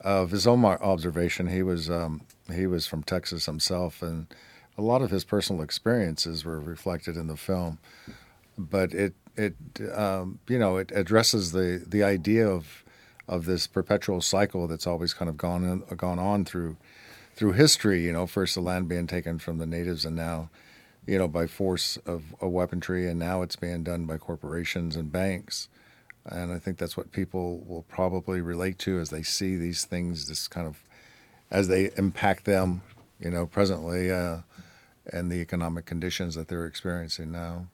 Of 0.00 0.30
his 0.30 0.46
own 0.46 0.64
observation, 0.64 1.48
he 1.48 1.60
was 1.62 1.90
um, 1.90 2.22
he 2.52 2.68
was 2.68 2.86
from 2.86 3.02
Texas 3.02 3.46
himself, 3.46 4.00
and 4.00 4.28
a 4.76 4.82
lot 4.82 5.02
of 5.02 5.10
his 5.10 5.24
personal 5.24 5.60
experiences 5.60 6.44
were 6.44 6.60
reflected 6.60 7.16
in 7.16 7.26
the 7.26 7.36
film, 7.36 7.78
but 8.56 8.94
it 8.94 9.14
it 9.36 9.56
um, 9.92 10.38
you 10.48 10.58
know 10.58 10.76
it 10.76 10.92
addresses 10.94 11.50
the 11.50 11.84
the 11.84 12.04
idea 12.04 12.48
of 12.48 12.84
of 13.28 13.44
this 13.44 13.66
perpetual 13.66 14.20
cycle 14.20 14.66
that's 14.66 14.86
always 14.86 15.12
kind 15.12 15.28
of 15.28 15.36
gone 15.36 15.82
gone 15.96 16.18
on 16.18 16.44
through 16.44 16.76
through 17.34 17.52
history. 17.52 18.04
You 18.04 18.12
know, 18.12 18.26
first 18.26 18.54
the 18.54 18.60
land 18.60 18.88
being 18.88 19.06
taken 19.06 19.38
from 19.38 19.58
the 19.58 19.66
natives, 19.66 20.04
and 20.04 20.16
now 20.16 20.50
you 21.06 21.18
know 21.18 21.28
by 21.28 21.46
force 21.46 21.98
of, 21.98 22.34
of 22.40 22.50
weaponry, 22.50 23.08
and 23.08 23.18
now 23.18 23.42
it's 23.42 23.56
being 23.56 23.84
done 23.84 24.06
by 24.06 24.16
corporations 24.16 24.96
and 24.96 25.12
banks. 25.12 25.68
And 26.24 26.52
I 26.52 26.58
think 26.58 26.76
that's 26.78 26.96
what 26.96 27.12
people 27.12 27.64
will 27.66 27.84
probably 27.88 28.40
relate 28.40 28.78
to 28.80 28.98
as 28.98 29.10
they 29.10 29.22
see 29.22 29.56
these 29.56 29.84
things, 29.84 30.28
this 30.28 30.48
kind 30.48 30.66
of 30.66 30.82
as 31.50 31.68
they 31.68 31.90
impact 31.96 32.44
them, 32.44 32.82
you 33.18 33.30
know, 33.30 33.46
presently, 33.46 34.10
uh, 34.10 34.38
and 35.10 35.30
the 35.30 35.36
economic 35.36 35.86
conditions 35.86 36.34
that 36.34 36.48
they're 36.48 36.66
experiencing 36.66 37.32
now 37.32 37.66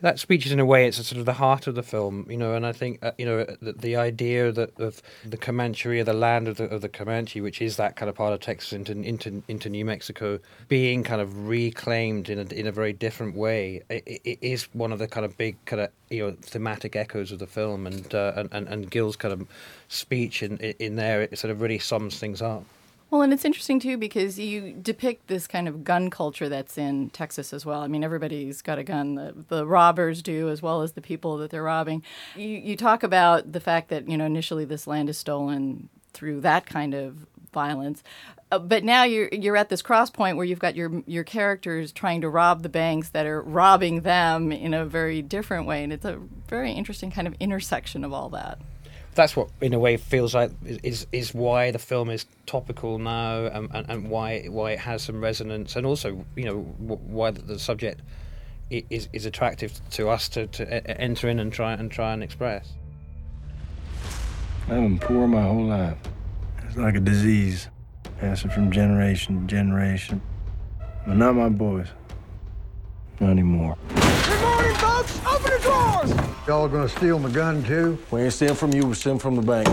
that 0.00 0.18
speech 0.18 0.46
is 0.46 0.52
in 0.52 0.60
a 0.60 0.64
way 0.64 0.86
it's 0.86 0.98
a 0.98 1.04
sort 1.04 1.18
of 1.18 1.26
the 1.26 1.34
heart 1.34 1.66
of 1.66 1.74
the 1.74 1.82
film, 1.82 2.26
you 2.30 2.36
know, 2.36 2.54
and 2.54 2.64
I 2.64 2.72
think 2.72 2.98
uh, 3.02 3.12
you 3.18 3.26
know 3.26 3.44
the, 3.60 3.72
the, 3.72 3.96
idea 3.96 4.52
that 4.52 4.78
of 4.78 5.02
the 5.24 5.36
Comanche 5.36 5.98
or 6.00 6.04
the 6.04 6.12
land 6.12 6.46
of 6.46 6.56
the, 6.56 6.64
of 6.64 6.82
the 6.82 6.88
Comanche, 6.88 7.40
which 7.40 7.60
is 7.60 7.76
that 7.76 7.96
kind 7.96 8.08
of 8.08 8.14
part 8.14 8.32
of 8.32 8.40
Texas 8.40 8.72
into 8.72 8.92
into 8.92 9.42
into 9.48 9.68
New 9.68 9.84
Mexico, 9.84 10.38
being 10.68 11.02
kind 11.02 11.20
of 11.20 11.48
reclaimed 11.48 12.28
in 12.28 12.38
a 12.38 12.42
in 12.54 12.66
a 12.66 12.72
very 12.72 12.92
different 12.92 13.34
way, 13.34 13.82
it, 13.88 14.20
it 14.24 14.38
is 14.40 14.64
one 14.72 14.92
of 14.92 14.98
the 14.98 15.08
kind 15.08 15.26
of 15.26 15.36
big 15.36 15.56
kind 15.64 15.82
of 15.82 15.90
you 16.10 16.26
know 16.26 16.36
thematic 16.42 16.94
echoes 16.94 17.32
of 17.32 17.38
the 17.38 17.46
film, 17.46 17.86
and 17.86 18.14
uh, 18.14 18.32
and, 18.36 18.48
and 18.52 18.68
and 18.68 18.90
Gil's 18.90 19.16
kind 19.16 19.32
of 19.32 19.46
speech 19.88 20.42
in 20.42 20.58
in 20.58 20.96
there 20.96 21.22
it 21.22 21.38
sort 21.38 21.50
of 21.50 21.60
really 21.60 21.78
sums 21.78 22.18
things 22.18 22.40
up. 22.40 22.64
Well, 23.10 23.22
and 23.22 23.32
it's 23.32 23.44
interesting 23.44 23.80
too 23.80 23.96
because 23.96 24.38
you 24.38 24.72
depict 24.72 25.28
this 25.28 25.46
kind 25.46 25.66
of 25.66 25.82
gun 25.82 26.10
culture 26.10 26.48
that's 26.48 26.76
in 26.76 27.08
Texas 27.10 27.52
as 27.54 27.64
well. 27.64 27.80
I 27.80 27.88
mean, 27.88 28.04
everybody's 28.04 28.60
got 28.60 28.78
a 28.78 28.84
gun. 28.84 29.14
The, 29.14 29.34
the 29.48 29.66
robbers 29.66 30.20
do, 30.20 30.50
as 30.50 30.60
well 30.60 30.82
as 30.82 30.92
the 30.92 31.00
people 31.00 31.38
that 31.38 31.50
they're 31.50 31.62
robbing. 31.62 32.02
You, 32.36 32.48
you 32.48 32.76
talk 32.76 33.02
about 33.02 33.52
the 33.52 33.60
fact 33.60 33.88
that, 33.88 34.08
you 34.08 34.18
know, 34.18 34.26
initially 34.26 34.66
this 34.66 34.86
land 34.86 35.08
is 35.08 35.16
stolen 35.16 35.88
through 36.12 36.42
that 36.42 36.66
kind 36.66 36.92
of 36.92 37.26
violence. 37.52 38.02
Uh, 38.50 38.58
but 38.58 38.84
now 38.84 39.04
you're 39.04 39.28
you're 39.28 39.56
at 39.56 39.68
this 39.68 39.82
cross 39.82 40.10
point 40.10 40.36
where 40.36 40.46
you've 40.46 40.58
got 40.58 40.74
your 40.74 41.02
your 41.06 41.24
characters 41.24 41.92
trying 41.92 42.20
to 42.20 42.28
rob 42.28 42.62
the 42.62 42.68
banks 42.68 43.10
that 43.10 43.26
are 43.26 43.42
robbing 43.42 44.02
them 44.02 44.52
in 44.52 44.74
a 44.74 44.84
very 44.84 45.22
different 45.22 45.66
way, 45.66 45.82
and 45.82 45.92
it's 45.92 46.04
a 46.04 46.18
very 46.48 46.72
interesting 46.72 47.10
kind 47.10 47.26
of 47.26 47.34
intersection 47.40 48.04
of 48.04 48.12
all 48.12 48.28
that 48.30 48.58
that's 49.18 49.34
what 49.34 49.50
in 49.60 49.74
a 49.74 49.78
way 49.80 49.96
feels 49.96 50.32
like 50.32 50.52
is 50.64 51.08
is 51.10 51.34
why 51.34 51.72
the 51.72 51.78
film 51.78 52.08
is 52.08 52.24
topical 52.46 53.00
now 53.00 53.46
and, 53.46 53.68
and, 53.74 53.90
and 53.90 54.08
why 54.08 54.44
why 54.44 54.70
it 54.70 54.78
has 54.78 55.02
some 55.02 55.20
resonance 55.20 55.74
and 55.74 55.84
also 55.84 56.24
you 56.36 56.44
know 56.44 56.60
why 56.60 57.32
the, 57.32 57.42
the 57.42 57.58
subject 57.58 58.00
is 58.70 59.08
is 59.12 59.26
attractive 59.26 59.72
to 59.90 60.08
us 60.08 60.28
to, 60.28 60.46
to 60.46 61.00
enter 61.00 61.28
in 61.28 61.40
and 61.40 61.52
try 61.52 61.72
and 61.72 61.90
try 61.90 62.12
and 62.12 62.22
express. 62.22 62.74
I've 64.68 64.82
been 64.82 64.98
poor 65.00 65.26
my 65.26 65.42
whole 65.42 65.64
life. 65.64 65.98
It's 66.64 66.76
like 66.76 66.94
a 66.94 67.00
disease, 67.00 67.68
passing 68.20 68.50
from 68.50 68.70
generation 68.70 69.40
to 69.40 69.46
generation. 69.46 70.22
But 71.06 71.16
not 71.16 71.34
my 71.34 71.48
boys. 71.48 71.88
Not 73.18 73.30
anymore. 73.30 73.76
Good 73.88 74.40
morning, 74.42 74.74
folks! 74.76 75.18
Open 75.26 75.50
the 75.50 75.58
drawers! 75.60 76.27
Y'all 76.48 76.66
gonna 76.66 76.88
steal 76.88 77.18
my 77.18 77.28
gun 77.28 77.62
too? 77.62 77.98
We 78.10 78.22
ain't 78.22 78.32
stealing 78.32 78.54
from 78.54 78.72
you, 78.72 78.86
we're 78.86 78.94
stealing 78.94 79.18
from 79.18 79.36
the 79.36 79.42
bank. 79.42 79.68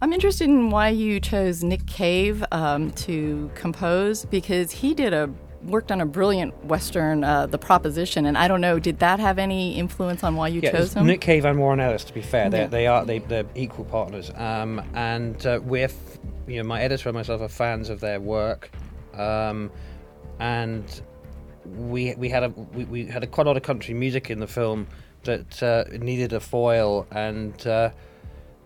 I'm 0.00 0.12
interested 0.12 0.44
in 0.44 0.70
why 0.70 0.90
you 0.90 1.18
chose 1.18 1.64
Nick 1.64 1.84
Cave 1.88 2.44
um, 2.52 2.92
to 2.92 3.50
compose 3.56 4.24
because 4.24 4.70
he 4.70 4.94
did 4.94 5.12
a 5.12 5.28
worked 5.64 5.90
on 5.90 6.00
a 6.00 6.06
brilliant 6.06 6.64
western, 6.66 7.24
uh, 7.24 7.46
The 7.46 7.58
Proposition, 7.58 8.26
and 8.26 8.38
I 8.38 8.46
don't 8.46 8.60
know, 8.60 8.78
did 8.78 9.00
that 9.00 9.18
have 9.18 9.40
any 9.40 9.76
influence 9.76 10.22
on 10.22 10.36
why 10.36 10.46
you 10.46 10.60
yeah, 10.60 10.70
chose 10.70 10.94
him? 10.94 11.04
Nick 11.04 11.20
Cave 11.20 11.46
and 11.46 11.58
Warren 11.58 11.80
Ellis. 11.80 12.04
To 12.04 12.12
be 12.12 12.22
fair, 12.22 12.48
they, 12.48 12.60
yeah. 12.60 12.66
they 12.68 12.86
are 12.86 13.04
they, 13.04 13.18
they're 13.18 13.44
equal 13.56 13.86
partners, 13.86 14.30
um, 14.36 14.80
and 14.94 15.44
uh, 15.44 15.58
we're 15.64 15.90
you 16.46 16.58
know 16.58 16.68
my 16.68 16.80
editor 16.80 17.08
and 17.08 17.16
myself 17.16 17.40
are 17.40 17.48
fans 17.48 17.88
of 17.88 17.98
their 17.98 18.20
work, 18.20 18.70
um, 19.14 19.68
and 20.38 21.02
we 21.64 22.14
we 22.16 22.28
had 22.28 22.44
a 22.44 22.48
we, 22.48 22.84
we, 22.84 23.06
had 23.06 23.22
a 23.22 23.26
quite 23.26 23.46
a 23.46 23.50
lot 23.50 23.56
of 23.56 23.62
country 23.62 23.94
music 23.94 24.30
in 24.30 24.40
the 24.40 24.46
film 24.46 24.86
that 25.24 25.62
uh, 25.62 25.84
needed 25.98 26.32
a 26.32 26.40
foil, 26.40 27.06
and 27.10 27.66
uh, 27.66 27.90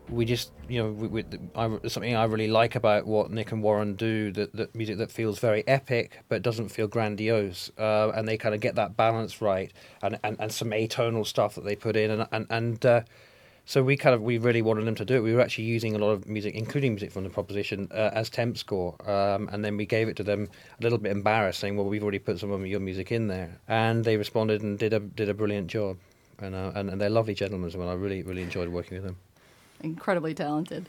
we 0.08 0.24
just 0.24 0.52
you 0.68 0.82
know 0.82 0.90
we, 0.90 1.08
we, 1.08 1.24
I, 1.54 1.78
something 1.88 2.14
I 2.14 2.24
really 2.24 2.48
like 2.48 2.74
about 2.74 3.06
what 3.06 3.30
Nick 3.30 3.52
and 3.52 3.62
Warren 3.62 3.94
do 3.94 4.32
that, 4.32 4.54
that 4.56 4.74
music 4.74 4.98
that 4.98 5.10
feels 5.10 5.38
very 5.38 5.66
epic 5.66 6.20
but 6.28 6.42
doesn't 6.42 6.68
feel 6.68 6.88
grandiose, 6.88 7.70
uh, 7.78 8.10
and 8.14 8.26
they 8.26 8.36
kind 8.36 8.54
of 8.54 8.60
get 8.60 8.74
that 8.76 8.96
balance 8.96 9.42
right, 9.42 9.72
and, 10.02 10.18
and, 10.24 10.36
and 10.40 10.52
some 10.52 10.70
atonal 10.70 11.26
stuff 11.26 11.54
that 11.56 11.64
they 11.64 11.76
put 11.76 11.96
in, 11.96 12.10
and 12.10 12.26
and 12.32 12.46
and 12.50 12.86
uh, 12.86 13.02
so 13.66 13.82
we 13.82 13.96
kind 13.96 14.14
of 14.14 14.22
we 14.22 14.38
really 14.38 14.62
wanted 14.62 14.86
them 14.86 14.94
to 14.94 15.04
do 15.04 15.16
it. 15.16 15.20
We 15.20 15.34
were 15.34 15.40
actually 15.40 15.64
using 15.64 15.96
a 15.96 15.98
lot 15.98 16.10
of 16.10 16.26
music, 16.26 16.54
including 16.54 16.92
music 16.92 17.10
from 17.10 17.24
the 17.24 17.30
proposition, 17.30 17.88
uh, 17.90 18.10
as 18.12 18.30
temp 18.30 18.56
score, 18.56 18.94
um, 19.10 19.48
and 19.52 19.64
then 19.64 19.76
we 19.76 19.84
gave 19.84 20.08
it 20.08 20.16
to 20.16 20.22
them 20.22 20.48
a 20.78 20.82
little 20.82 20.98
bit 20.98 21.10
embarrassed, 21.10 21.58
saying, 21.58 21.76
"Well, 21.76 21.86
we've 21.86 22.02
already 22.02 22.20
put 22.20 22.38
some 22.38 22.52
of 22.52 22.64
your 22.66 22.80
music 22.80 23.10
in 23.10 23.26
there," 23.26 23.58
and 23.66 24.04
they 24.04 24.16
responded 24.16 24.62
and 24.62 24.78
did 24.78 24.92
a 24.92 25.00
did 25.00 25.28
a 25.28 25.34
brilliant 25.34 25.66
job, 25.66 25.98
and 26.38 26.54
uh, 26.54 26.72
and, 26.76 26.90
and 26.90 27.00
they're 27.00 27.10
lovely 27.10 27.34
gentlemen 27.34 27.66
as 27.66 27.76
well. 27.76 27.88
I 27.88 27.94
really 27.94 28.22
really 28.22 28.42
enjoyed 28.42 28.68
working 28.68 28.96
with 28.96 29.04
them. 29.04 29.16
Incredibly 29.82 30.32
talented 30.32 30.86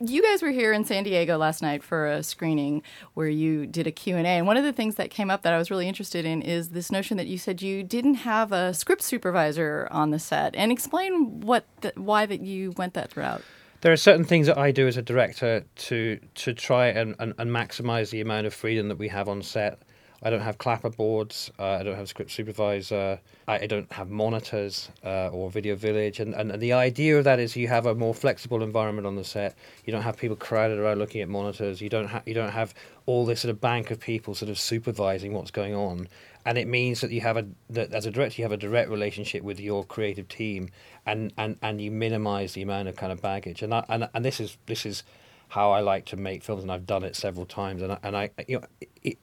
you 0.00 0.22
guys 0.22 0.42
were 0.42 0.50
here 0.50 0.72
in 0.72 0.84
San 0.84 1.04
Diego 1.04 1.36
last 1.36 1.62
night 1.62 1.82
for 1.82 2.06
a 2.06 2.22
screening 2.22 2.82
where 3.14 3.28
you 3.28 3.66
did 3.66 3.86
a 3.86 3.92
Q&A 3.92 4.22
and 4.22 4.46
one 4.46 4.56
of 4.56 4.64
the 4.64 4.72
things 4.72 4.96
that 4.96 5.10
came 5.10 5.30
up 5.30 5.42
that 5.42 5.52
I 5.52 5.58
was 5.58 5.70
really 5.70 5.88
interested 5.88 6.24
in 6.24 6.42
is 6.42 6.70
this 6.70 6.90
notion 6.90 7.16
that 7.16 7.26
you 7.26 7.38
said 7.38 7.62
you 7.62 7.82
didn't 7.82 8.14
have 8.14 8.52
a 8.52 8.74
script 8.74 9.02
supervisor 9.02 9.88
on 9.90 10.10
the 10.10 10.18
set 10.18 10.54
and 10.56 10.72
explain 10.72 11.40
what 11.40 11.64
the, 11.82 11.92
why 11.96 12.26
that 12.26 12.40
you 12.40 12.72
went 12.76 12.94
that 12.94 13.16
route. 13.16 13.42
There 13.82 13.92
are 13.92 13.96
certain 13.96 14.24
things 14.24 14.46
that 14.46 14.56
I 14.56 14.70
do 14.70 14.88
as 14.88 14.96
a 14.96 15.02
director 15.02 15.64
to 15.76 16.18
to 16.34 16.54
try 16.54 16.86
and, 16.86 17.14
and, 17.18 17.34
and 17.36 17.50
maximize 17.50 18.10
the 18.10 18.20
amount 18.20 18.46
of 18.46 18.54
freedom 18.54 18.88
that 18.88 18.96
we 18.96 19.08
have 19.08 19.28
on 19.28 19.42
set 19.42 19.78
I 20.24 20.30
don't 20.30 20.40
have 20.40 20.56
clapper 20.56 20.88
boards. 20.88 21.50
Uh, 21.58 21.72
I 21.72 21.82
don't 21.82 21.96
have 21.96 22.08
script 22.08 22.30
supervisor. 22.30 23.20
I, 23.46 23.58
I 23.58 23.66
don't 23.66 23.92
have 23.92 24.08
monitors 24.08 24.88
uh, 25.04 25.28
or 25.28 25.50
video 25.50 25.76
village. 25.76 26.18
And, 26.18 26.34
and, 26.34 26.50
and, 26.50 26.62
the 26.62 26.72
idea 26.72 27.18
of 27.18 27.24
that 27.24 27.38
is 27.38 27.54
you 27.56 27.68
have 27.68 27.84
a 27.84 27.94
more 27.94 28.14
flexible 28.14 28.62
environment 28.62 29.06
on 29.06 29.16
the 29.16 29.24
set. 29.24 29.54
You 29.84 29.92
don't 29.92 30.00
have 30.00 30.16
people 30.16 30.34
crowded 30.34 30.78
around 30.78 30.98
looking 30.98 31.20
at 31.20 31.28
monitors. 31.28 31.82
You 31.82 31.90
don't 31.90 32.08
have 32.08 32.22
you 32.26 32.32
don't 32.32 32.52
have 32.52 32.72
all 33.04 33.26
this 33.26 33.40
sort 33.40 33.50
of 33.50 33.60
bank 33.60 33.90
of 33.90 34.00
people 34.00 34.34
sort 34.34 34.50
of 34.50 34.58
supervising 34.58 35.34
what's 35.34 35.50
going 35.50 35.74
on. 35.74 36.08
And 36.46 36.56
it 36.56 36.68
means 36.68 37.02
that 37.02 37.10
you 37.10 37.20
have 37.20 37.36
a 37.36 37.46
that 37.68 37.92
as 37.92 38.06
a 38.06 38.10
director 38.10 38.40
you 38.40 38.44
have 38.46 38.52
a 38.52 38.56
direct 38.56 38.88
relationship 38.88 39.42
with 39.42 39.60
your 39.60 39.84
creative 39.84 40.28
team, 40.28 40.70
and, 41.04 41.34
and, 41.36 41.58
and 41.60 41.82
you 41.82 41.90
minimise 41.90 42.54
the 42.54 42.62
amount 42.62 42.88
of 42.88 42.96
kind 42.96 43.12
of 43.12 43.20
baggage. 43.20 43.62
And 43.62 43.74
I, 43.74 43.84
and 43.90 44.08
and 44.14 44.24
this 44.24 44.40
is 44.40 44.56
this 44.64 44.86
is 44.86 45.02
how 45.48 45.70
I 45.70 45.80
like 45.80 46.06
to 46.06 46.16
make 46.16 46.42
films, 46.42 46.62
and 46.62 46.72
I've 46.72 46.86
done 46.86 47.04
it 47.04 47.14
several 47.14 47.44
times. 47.44 47.82
And 47.82 47.92
I, 47.92 47.98
and 48.02 48.16
I 48.16 48.30
you 48.48 48.60
know, 48.60 48.66
it, 49.02 49.18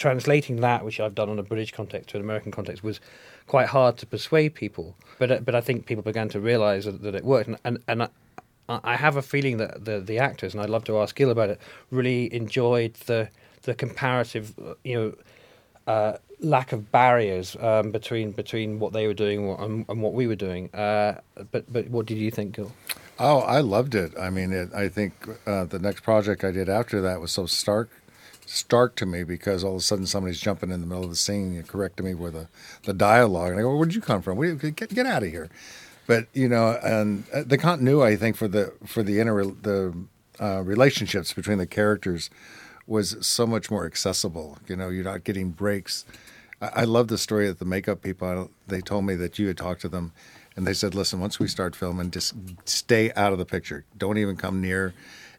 translating 0.00 0.56
that, 0.56 0.84
which 0.84 0.98
I've 0.98 1.14
done 1.14 1.28
on 1.28 1.38
a 1.38 1.42
British 1.42 1.72
context 1.72 2.10
to 2.10 2.16
an 2.16 2.22
American 2.24 2.50
context, 2.50 2.82
was 2.82 3.00
quite 3.46 3.68
hard 3.68 3.98
to 3.98 4.06
persuade 4.06 4.54
people. 4.54 4.96
But 5.18 5.30
uh, 5.30 5.40
but 5.40 5.54
I 5.54 5.60
think 5.60 5.86
people 5.86 6.02
began 6.02 6.28
to 6.30 6.40
realise 6.40 6.86
that, 6.86 7.02
that, 7.02 7.14
it 7.14 7.24
worked, 7.24 7.48
and 7.48 7.58
and, 7.64 7.78
and 7.86 8.02
I, 8.04 8.08
I, 8.68 8.96
have 8.96 9.16
a 9.16 9.22
feeling 9.22 9.58
that 9.58 9.84
the 9.84 10.00
the 10.00 10.18
actors, 10.18 10.54
and 10.54 10.62
I'd 10.62 10.70
love 10.70 10.84
to 10.84 10.98
ask 10.98 11.14
Gil 11.14 11.30
about 11.30 11.50
it, 11.50 11.60
really 11.90 12.32
enjoyed 12.34 12.94
the 13.06 13.28
the 13.62 13.74
comparative, 13.74 14.54
you 14.82 14.94
know. 14.94 15.14
Uh, 15.86 16.18
lack 16.42 16.72
of 16.72 16.90
barriers 16.92 17.56
um, 17.60 17.90
between 17.90 18.30
between 18.30 18.78
what 18.78 18.92
they 18.92 19.06
were 19.06 19.14
doing 19.14 19.50
and, 19.50 19.84
and 19.88 20.02
what 20.02 20.12
we 20.12 20.26
were 20.26 20.36
doing. 20.36 20.72
Uh, 20.72 21.20
but 21.50 21.70
but 21.72 21.88
what 21.88 22.06
did 22.06 22.18
you 22.18 22.30
think, 22.30 22.56
Gil? 22.56 22.72
Oh, 23.18 23.40
I 23.40 23.60
loved 23.60 23.94
it. 23.94 24.18
I 24.18 24.30
mean, 24.30 24.50
it, 24.50 24.72
I 24.72 24.88
think 24.88 25.12
uh, 25.46 25.64
the 25.64 25.78
next 25.78 26.00
project 26.00 26.42
I 26.42 26.52
did 26.52 26.70
after 26.70 27.02
that 27.02 27.20
was 27.20 27.32
so 27.32 27.44
stark 27.44 27.90
stark 28.50 28.96
to 28.96 29.06
me 29.06 29.22
because 29.22 29.62
all 29.62 29.72
of 29.72 29.78
a 29.78 29.80
sudden 29.80 30.06
somebody's 30.06 30.40
jumping 30.40 30.72
in 30.72 30.80
the 30.80 30.86
middle 30.86 31.04
of 31.04 31.10
the 31.10 31.16
scene 31.16 31.54
and 31.54 31.68
correcting 31.68 32.04
me 32.04 32.14
with 32.14 32.32
the, 32.32 32.48
the 32.82 32.92
dialogue. 32.92 33.52
And 33.52 33.60
I 33.60 33.62
go, 33.62 33.76
where'd 33.76 33.94
you 33.94 34.00
come 34.00 34.22
from? 34.22 34.40
Get, 34.58 34.92
get 34.92 35.06
out 35.06 35.22
of 35.22 35.30
here. 35.30 35.48
But, 36.08 36.26
you 36.32 36.48
know, 36.48 36.76
and 36.82 37.24
uh, 37.32 37.44
the 37.46 37.56
continuity, 37.56 38.14
I 38.14 38.16
think, 38.16 38.34
for 38.34 38.48
the, 38.48 38.72
for 38.84 39.04
the 39.04 39.20
inner, 39.20 39.44
the 39.44 39.94
uh, 40.40 40.62
relationships 40.62 41.32
between 41.32 41.58
the 41.58 41.66
characters 41.66 42.28
was 42.88 43.16
so 43.24 43.46
much 43.46 43.70
more 43.70 43.86
accessible. 43.86 44.58
You 44.66 44.74
know, 44.74 44.88
you're 44.88 45.04
not 45.04 45.22
getting 45.22 45.50
breaks. 45.50 46.04
I, 46.60 46.70
I 46.74 46.84
love 46.84 47.06
the 47.06 47.18
story 47.18 47.46
that 47.46 47.60
the 47.60 47.64
makeup 47.64 48.02
people, 48.02 48.50
they 48.66 48.80
told 48.80 49.04
me 49.04 49.14
that 49.14 49.38
you 49.38 49.46
had 49.46 49.56
talked 49.58 49.82
to 49.82 49.88
them 49.88 50.12
and 50.56 50.66
they 50.66 50.74
said, 50.74 50.96
listen, 50.96 51.20
once 51.20 51.38
we 51.38 51.46
start 51.46 51.76
filming, 51.76 52.10
just 52.10 52.34
stay 52.64 53.12
out 53.12 53.32
of 53.32 53.38
the 53.38 53.44
picture. 53.44 53.84
Don't 53.96 54.18
even 54.18 54.36
come 54.36 54.60
near 54.60 54.92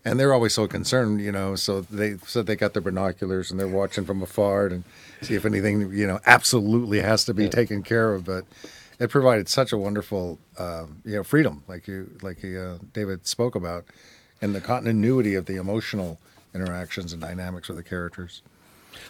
and 0.04 0.20
they're 0.20 0.34
always 0.34 0.54
so 0.54 0.68
concerned, 0.68 1.22
you 1.22 1.32
know. 1.32 1.56
So 1.56 1.82
they 1.82 2.18
said 2.26 2.46
they 2.46 2.56
got 2.56 2.74
their 2.74 2.82
binoculars 2.82 3.52
and 3.52 3.60
they're 3.60 3.68
watching 3.68 4.06
from 4.06 4.22
afar 4.22 4.68
and 4.68 4.84
see 5.22 5.36
if 5.36 5.46
anything, 5.46 5.94
you 5.94 6.08
know, 6.08 6.20
absolutely 6.26 7.02
has 7.02 7.26
to 7.26 7.34
be 7.34 7.44
yeah. 7.44 7.50
taken 7.50 7.84
care 7.84 8.14
of. 8.14 8.26
But 8.26 8.46
it 9.00 9.10
provided 9.10 9.50
such 9.50 9.72
a 9.72 9.78
wonderful, 9.78 10.40
um, 10.58 11.02
you 11.06 11.16
know, 11.16 11.24
freedom, 11.24 11.64
like 11.68 11.88
you, 11.88 12.10
like 12.22 12.44
uh, 12.44 12.78
David 12.94 13.28
spoke 13.28 13.56
about, 13.56 13.86
and 14.42 14.54
the 14.56 14.62
continuity 14.62 15.36
of 15.36 15.46
the 15.46 15.58
emotional 15.58 16.20
interactions 16.54 17.14
and 17.14 17.22
dynamics 17.22 17.68
with 17.68 17.78
the 17.78 17.84
characters. 17.84 18.42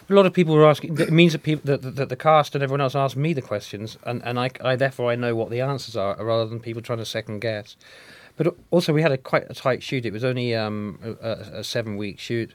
A 0.08 0.14
lot 0.14 0.26
of 0.26 0.32
people 0.32 0.54
were 0.54 0.66
asking. 0.66 0.98
It 0.98 1.10
means 1.10 1.32
that 1.32 1.42
people, 1.42 1.62
that, 1.66 1.96
that 1.96 2.08
the 2.08 2.16
cast 2.16 2.54
and 2.54 2.62
everyone 2.62 2.80
else 2.80 2.94
asked 2.94 3.16
me 3.16 3.32
the 3.32 3.42
questions, 3.42 3.98
and, 4.04 4.22
and 4.24 4.38
I, 4.38 4.50
I 4.64 4.76
therefore 4.76 5.10
I 5.10 5.16
know 5.16 5.34
what 5.34 5.50
the 5.50 5.60
answers 5.60 5.96
are, 5.96 6.16
rather 6.22 6.46
than 6.46 6.60
people 6.60 6.82
trying 6.82 6.98
to 6.98 7.04
second 7.04 7.40
guess. 7.40 7.76
But 8.42 8.56
also, 8.70 8.92
we 8.92 9.02
had 9.02 9.12
a 9.12 9.18
quite 9.18 9.44
a 9.48 9.54
tight 9.54 9.82
shoot. 9.82 10.04
It 10.04 10.12
was 10.12 10.24
only 10.24 10.54
um, 10.54 10.98
a, 11.22 11.30
a 11.30 11.64
seven 11.64 11.96
week 11.96 12.18
shoot, 12.18 12.54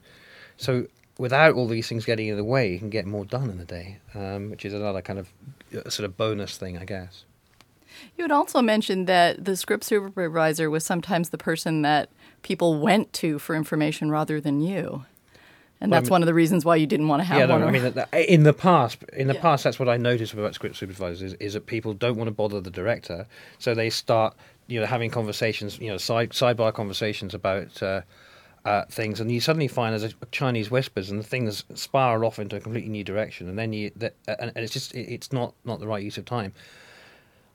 so 0.57 0.87
without 1.17 1.55
all 1.55 1.67
these 1.67 1.87
things 1.87 2.05
getting 2.05 2.27
in 2.27 2.37
the 2.37 2.43
way, 2.43 2.71
you 2.71 2.79
can 2.79 2.89
get 2.89 3.05
more 3.05 3.25
done 3.25 3.49
in 3.49 3.59
a 3.59 3.65
day, 3.65 3.97
um, 4.13 4.49
which 4.49 4.65
is 4.65 4.73
another 4.73 5.01
kind 5.01 5.19
of 5.19 5.29
uh, 5.75 5.89
sort 5.89 6.05
of 6.05 6.17
bonus 6.17 6.57
thing, 6.57 6.77
I 6.77 6.85
guess. 6.85 7.23
You 8.15 8.23
had 8.23 8.31
also 8.31 8.61
mentioned 8.61 9.07
that 9.07 9.45
the 9.45 9.55
script 9.55 9.83
supervisor 9.83 10.69
was 10.69 10.83
sometimes 10.83 11.29
the 11.29 11.37
person 11.37 11.81
that 11.81 12.09
people 12.43 12.79
went 12.79 13.13
to 13.13 13.39
for 13.39 13.55
information 13.55 14.11
rather 14.11 14.39
than 14.39 14.61
you. 14.61 15.05
And 15.79 15.91
Well, 15.91 15.97
I 15.97 16.01
that's 16.01 16.09
mean- 16.09 16.11
one 16.15 16.21
of 16.23 16.25
the 16.27 16.33
reasons 16.33 16.65
why 16.65 16.75
you 16.75 16.87
didn't 16.87 17.07
want 17.07 17.19
to 17.21 17.25
have 17.25 17.37
yeah, 17.37 17.45
one. 17.45 17.61
no, 17.61 17.67
I 17.67 17.71
mean, 17.71 17.93
in 18.27 18.43
the 18.43 18.53
past, 18.53 18.97
in 19.13 19.27
the 19.27 19.35
Yeah. 19.35 19.41
past, 19.41 19.63
that's 19.63 19.77
what 19.79 19.87
I 19.87 19.97
noticed 19.97 20.33
about 20.33 20.55
script 20.55 20.75
supervisors 20.75 21.21
is, 21.21 21.33
is 21.35 21.53
that 21.53 21.65
people 21.67 21.93
don't 21.93 22.17
want 22.17 22.27
to 22.27 22.33
bother 22.33 22.59
the 22.59 22.71
director, 22.71 23.27
so 23.59 23.75
they 23.75 23.89
start, 23.91 24.35
you 24.67 24.79
know, 24.79 24.85
having 24.87 25.11
conversations, 25.11 25.77
you 25.79 25.89
know, 25.89 25.97
side 25.97 26.31
sidebar 26.31 26.73
conversations 26.73 27.33
about 27.35 27.81
uh, 27.83 28.01
uh, 28.65 28.85
things, 28.89 29.19
and 29.21 29.31
you 29.31 29.39
suddenly 29.39 29.67
find 29.67 29.93
there's 29.93 30.11
a 30.11 30.25
Chinese 30.31 30.71
whispers, 30.71 31.11
and 31.11 31.25
things 31.25 31.63
spiral 31.75 32.25
off 32.25 32.39
into 32.39 32.55
a 32.55 32.59
completely 32.59 32.89
new 32.89 33.03
direction, 33.03 33.47
and 33.47 33.57
then 33.57 33.71
you, 33.71 33.91
that, 33.95 34.13
and, 34.27 34.51
and 34.55 34.57
it's 34.57 34.73
just, 34.73 34.93
it, 34.95 35.07
it's 35.13 35.31
not 35.31 35.53
not 35.63 35.79
the 35.79 35.87
right 35.87 36.03
use 36.03 36.17
of 36.17 36.25
time. 36.25 36.53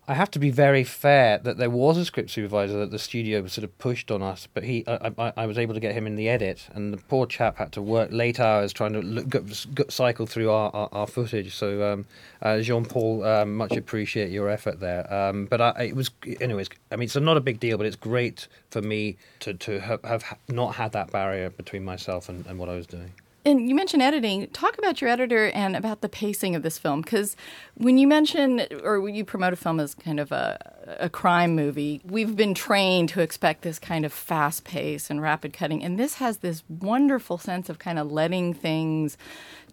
I 0.08 0.14
have 0.14 0.32
to 0.32 0.40
be 0.40 0.50
very 0.50 0.82
fair 0.82 1.38
that 1.38 1.58
there 1.58 1.70
was 1.70 1.96
a 1.96 2.04
script 2.04 2.30
supervisor 2.30 2.76
that 2.78 2.90
the 2.90 2.98
studio 2.98 3.46
sort 3.46 3.62
of 3.62 3.78
pushed 3.78 4.10
on 4.10 4.20
us, 4.20 4.48
but 4.52 4.64
he, 4.64 4.84
I, 4.88 5.12
I, 5.16 5.32
I 5.36 5.46
was 5.46 5.58
able 5.58 5.74
to 5.74 5.80
get 5.80 5.94
him 5.94 6.08
in 6.08 6.16
the 6.16 6.28
edit, 6.28 6.68
and 6.74 6.92
the 6.92 6.96
poor 6.96 7.24
chap 7.24 7.58
had 7.58 7.70
to 7.72 7.82
work 7.82 8.10
late 8.10 8.40
hours 8.40 8.72
trying 8.72 8.94
to 8.94 9.00
look, 9.00 9.28
go, 9.28 9.44
go, 9.74 9.84
cycle 9.88 10.26
through 10.26 10.50
our, 10.50 10.74
our, 10.74 10.88
our 10.90 11.06
footage. 11.06 11.54
So, 11.54 11.92
um, 11.92 12.06
uh, 12.42 12.58
Jean 12.60 12.84
Paul, 12.84 13.24
um, 13.24 13.54
much 13.54 13.76
appreciate 13.76 14.32
your 14.32 14.48
effort 14.48 14.80
there. 14.80 15.12
Um, 15.12 15.46
but 15.46 15.60
I, 15.60 15.84
it 15.84 15.96
was, 15.96 16.10
anyways. 16.40 16.68
I 16.90 16.96
mean, 16.96 17.04
it's 17.04 17.14
not 17.14 17.36
a 17.36 17.40
big 17.40 17.60
deal, 17.60 17.78
but 17.78 17.86
it's 17.86 17.96
great 17.96 18.48
for 18.70 18.82
me 18.82 19.16
to 19.40 19.54
to 19.54 19.80
have, 19.80 20.02
have 20.02 20.36
not 20.48 20.74
had 20.74 20.92
that 20.92 21.12
barrier 21.12 21.50
between 21.50 21.84
myself 21.84 22.28
and, 22.28 22.44
and 22.46 22.58
what 22.58 22.68
I 22.68 22.74
was 22.74 22.88
doing. 22.88 23.12
And 23.44 23.68
you 23.68 23.74
mentioned 23.74 24.02
editing. 24.02 24.46
Talk 24.48 24.78
about 24.78 25.00
your 25.00 25.10
editor 25.10 25.48
and 25.48 25.74
about 25.74 26.00
the 26.00 26.08
pacing 26.08 26.54
of 26.54 26.62
this 26.62 26.78
film. 26.78 27.00
Because 27.02 27.36
when 27.74 27.98
you 27.98 28.06
mention 28.06 28.66
or 28.84 29.00
when 29.00 29.16
you 29.16 29.24
promote 29.24 29.52
a 29.52 29.56
film 29.56 29.80
as 29.80 29.96
kind 29.96 30.20
of 30.20 30.30
a, 30.30 30.96
a 31.00 31.10
crime 31.10 31.56
movie, 31.56 32.00
we've 32.04 32.36
been 32.36 32.54
trained 32.54 33.08
to 33.10 33.20
expect 33.20 33.62
this 33.62 33.80
kind 33.80 34.04
of 34.04 34.12
fast 34.12 34.62
pace 34.64 35.10
and 35.10 35.20
rapid 35.20 35.52
cutting. 35.52 35.82
And 35.82 35.98
this 35.98 36.14
has 36.14 36.38
this 36.38 36.62
wonderful 36.68 37.36
sense 37.36 37.68
of 37.68 37.80
kind 37.80 37.98
of 37.98 38.12
letting 38.12 38.54
things 38.54 39.16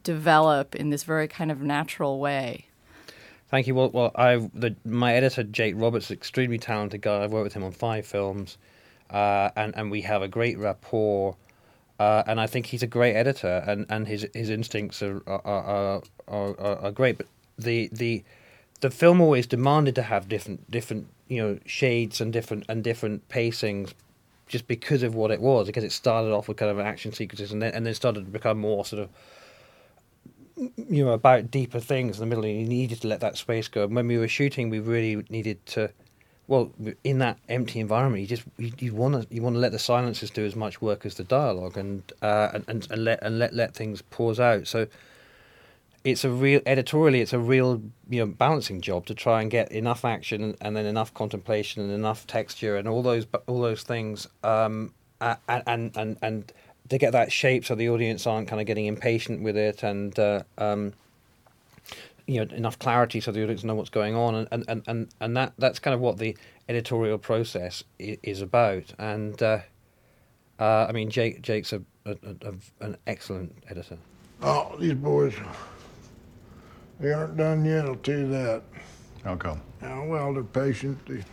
develop 0.03 0.75
in 0.75 0.89
this 0.89 1.03
very 1.03 1.27
kind 1.27 1.51
of 1.51 1.61
natural 1.61 2.19
way. 2.19 2.65
Thank 3.49 3.67
you. 3.67 3.75
Well, 3.75 3.89
well, 3.89 4.11
I 4.15 4.49
my 4.85 5.13
editor 5.13 5.43
Jake 5.43 5.73
Roberts, 5.77 6.05
is 6.05 6.11
an 6.11 6.17
extremely 6.17 6.59
talented 6.59 7.01
guy. 7.01 7.23
I've 7.23 7.31
worked 7.31 7.45
with 7.45 7.53
him 7.53 7.63
on 7.63 7.71
five 7.71 8.05
films, 8.05 8.57
uh, 9.09 9.49
and 9.55 9.75
and 9.75 9.89
we 9.89 10.01
have 10.01 10.21
a 10.21 10.27
great 10.27 10.59
rapport. 10.59 11.35
Uh, 11.99 12.23
and 12.27 12.39
I 12.39 12.47
think 12.47 12.67
he's 12.67 12.81
a 12.83 12.87
great 12.87 13.15
editor, 13.15 13.63
and, 13.67 13.85
and 13.89 14.07
his 14.07 14.25
his 14.33 14.49
instincts 14.49 15.03
are 15.03 15.21
are, 15.27 15.41
are, 15.45 16.01
are, 16.29 16.77
are 16.79 16.91
great. 16.91 17.17
But 17.17 17.27
the 17.57 17.89
the 17.91 18.23
the 18.79 18.89
film 18.89 19.19
always 19.19 19.45
demanded 19.45 19.95
to 19.95 20.03
have 20.03 20.29
different 20.29 20.71
different 20.71 21.07
you 21.27 21.41
know 21.41 21.59
shades 21.65 22.21
and 22.21 22.31
different 22.31 22.65
and 22.69 22.83
different 22.83 23.27
pacings, 23.27 23.93
just 24.47 24.67
because 24.67 25.03
of 25.03 25.13
what 25.13 25.29
it 25.29 25.41
was. 25.41 25.67
Because 25.67 25.83
it 25.83 25.91
started 25.91 26.31
off 26.31 26.47
with 26.47 26.57
kind 26.57 26.71
of 26.71 26.79
action 26.79 27.11
sequences, 27.11 27.51
and 27.51 27.61
then 27.61 27.73
and 27.73 27.85
then 27.85 27.93
started 27.93 28.25
to 28.25 28.31
become 28.31 28.59
more 28.59 28.85
sort 28.85 29.03
of 29.03 29.09
you 30.89 31.05
know 31.05 31.11
about 31.11 31.51
deeper 31.51 31.79
things 31.79 32.17
in 32.17 32.21
the 32.21 32.25
middle 32.25 32.43
and 32.43 32.59
you 32.59 32.67
needed 32.67 33.01
to 33.01 33.07
let 33.07 33.21
that 33.21 33.37
space 33.37 33.67
go 33.67 33.83
and 33.85 33.95
when 33.95 34.07
we 34.07 34.17
were 34.17 34.27
shooting 34.27 34.69
we 34.69 34.79
really 34.79 35.23
needed 35.29 35.65
to 35.65 35.89
well 36.49 36.71
in 37.03 37.19
that 37.19 37.37
empty 37.47 37.79
environment 37.79 38.21
you 38.21 38.27
just 38.27 38.43
you, 38.57 38.93
want 38.93 39.13
to 39.13 39.33
you 39.33 39.41
want 39.41 39.55
to 39.55 39.59
let 39.59 39.71
the 39.71 39.79
silences 39.79 40.31
do 40.31 40.43
as 40.43 40.55
much 40.55 40.81
work 40.81 41.05
as 41.05 41.13
the 41.15 41.23
dialogue 41.23 41.77
and 41.77 42.11
uh 42.23 42.49
and, 42.53 42.87
and, 42.89 43.05
let 43.05 43.21
and 43.21 43.39
let 43.39 43.53
let 43.53 43.73
things 43.73 44.01
pause 44.01 44.39
out. 44.39 44.67
So 44.67 44.87
it's 46.03 46.23
a 46.23 46.29
real 46.29 46.61
editorially 46.65 47.21
it's 47.21 47.33
a 47.33 47.39
real 47.39 47.81
you 48.09 48.19
know 48.19 48.25
balancing 48.25 48.81
job 48.81 49.05
to 49.05 49.13
try 49.13 49.41
and 49.41 49.51
get 49.51 49.71
enough 49.71 50.03
action 50.03 50.55
and, 50.61 50.75
then 50.75 50.85
enough 50.85 51.13
contemplation 51.13 51.83
and 51.83 51.91
enough 51.91 52.25
texture 52.25 52.77
and 52.77 52.87
all 52.87 53.03
those 53.03 53.27
all 53.47 53.61
those 53.61 53.83
things 53.83 54.27
um 54.43 54.91
and 55.21 55.63
and 55.67 55.97
and, 55.97 56.17
and 56.21 56.53
to 56.89 56.97
get 56.97 57.11
that 57.11 57.31
shape 57.31 57.63
so 57.65 57.75
the 57.75 57.89
audience 57.89 58.25
aren't 58.25 58.47
kind 58.47 58.59
of 58.59 58.65
getting 58.65 58.87
impatient 58.87 59.43
with 59.43 59.55
it 59.55 59.83
and 59.83 60.17
uh, 60.17 60.41
um, 60.57 60.93
you 62.29 62.45
know 62.45 62.55
enough 62.55 62.77
clarity 62.77 63.19
so 63.19 63.31
the 63.31 63.41
audience 63.43 63.63
know 63.63 63.73
what's 63.75 63.89
going 63.89 64.15
on 64.15 64.35
and, 64.35 64.47
and, 64.51 64.63
and, 64.67 64.83
and, 64.87 65.09
and 65.19 65.35
that 65.35 65.53
that's 65.57 65.79
kind 65.79 65.95
of 65.95 65.99
what 65.99 66.17
the 66.17 66.37
editorial 66.67 67.17
process 67.17 67.83
is, 67.97 68.17
is 68.21 68.41
about 68.41 68.93
and 68.99 69.41
uh, 69.41 69.59
uh, 70.59 70.85
I 70.87 70.91
mean 70.91 71.09
Jake 71.09 71.41
Jake's 71.41 71.73
a, 71.73 71.81
a, 72.05 72.11
a, 72.11 72.35
a- 72.49 72.85
an 72.85 72.97
excellent 73.07 73.55
editor. 73.69 73.97
Oh, 74.41 74.75
these 74.79 74.93
boys, 74.93 75.33
they 76.99 77.11
aren't 77.11 77.35
done 77.35 77.65
yet, 77.65 77.85
I'll 77.85 77.95
tell 77.95 78.19
you 78.19 78.29
that. 78.29 78.61
How 79.23 79.35
come? 79.35 79.61
Well, 79.81 80.33
they're 80.33 80.43
patient. 80.43 80.97
They 81.05 81.23